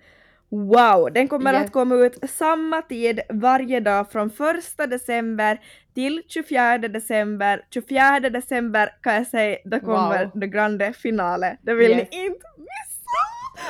[0.51, 1.09] wow.
[1.13, 1.65] Den kommer Yes.
[1.65, 5.59] att komma ut samma tid varje dag från första december
[5.93, 7.61] till 24 december.
[7.73, 10.31] 24 december kan jag säga, då kommer Wow.
[10.41, 11.57] det grande finale.
[11.61, 12.07] Det vill Yes.
[12.11, 12.90] ni inte missa!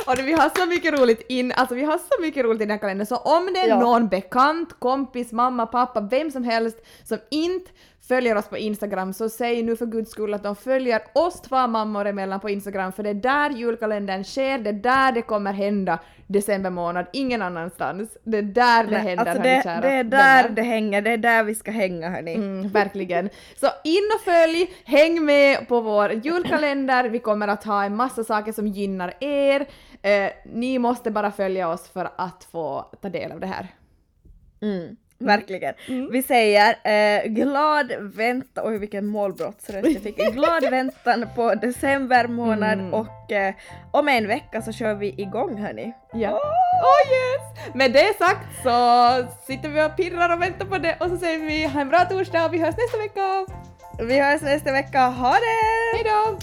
[0.07, 2.71] Och vi har så mycket roligt in, alltså vi har så mycket roligt i den
[2.71, 3.79] här kalendern så om det är Ja.
[3.79, 7.71] någon bekant, kompis, mamma, pappa, vem som helst som inte
[8.07, 11.67] följer oss på Instagram så säg nu för guds skull att de följer oss två
[11.67, 15.53] mammor emellan på Instagram för det är där julkalendern sker, det är där det kommer
[15.53, 18.17] hända december månad, ingen annanstans.
[18.23, 20.49] Det är där det Nej, händer alltså hörni det, kära det är där vänner.
[20.55, 22.33] det hänger, det är där vi ska hänga hörni.
[22.35, 23.29] Mm, verkligen.
[23.59, 28.23] Så in och följ, häng med på vår julkalender, vi kommer att ha en massa
[28.23, 29.65] saker som gynnar er.
[30.01, 33.67] Eh, ni måste bara följa oss för att få ta del av det här.
[34.61, 35.73] Mm, verkligen.
[36.11, 40.17] Vi säger eh, glad väntan, oj vilken målbrottsröst jag fick.
[40.33, 42.93] Glad väntan på december månad Mm.
[42.93, 43.53] och eh,
[43.91, 45.93] om en vecka så kör vi igång hörni.
[46.13, 46.31] Ja.
[46.83, 47.75] Oh yes!
[47.75, 51.39] Med det sagt så sitter vi och pirrar och väntar på det och så säger
[51.39, 53.45] vi ha en bra torsdag och vi hörs nästa vecka.
[53.99, 55.97] Vi hörs nästa vecka, ha det!
[55.97, 56.37] Hejdå!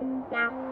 [0.00, 0.70] Bye.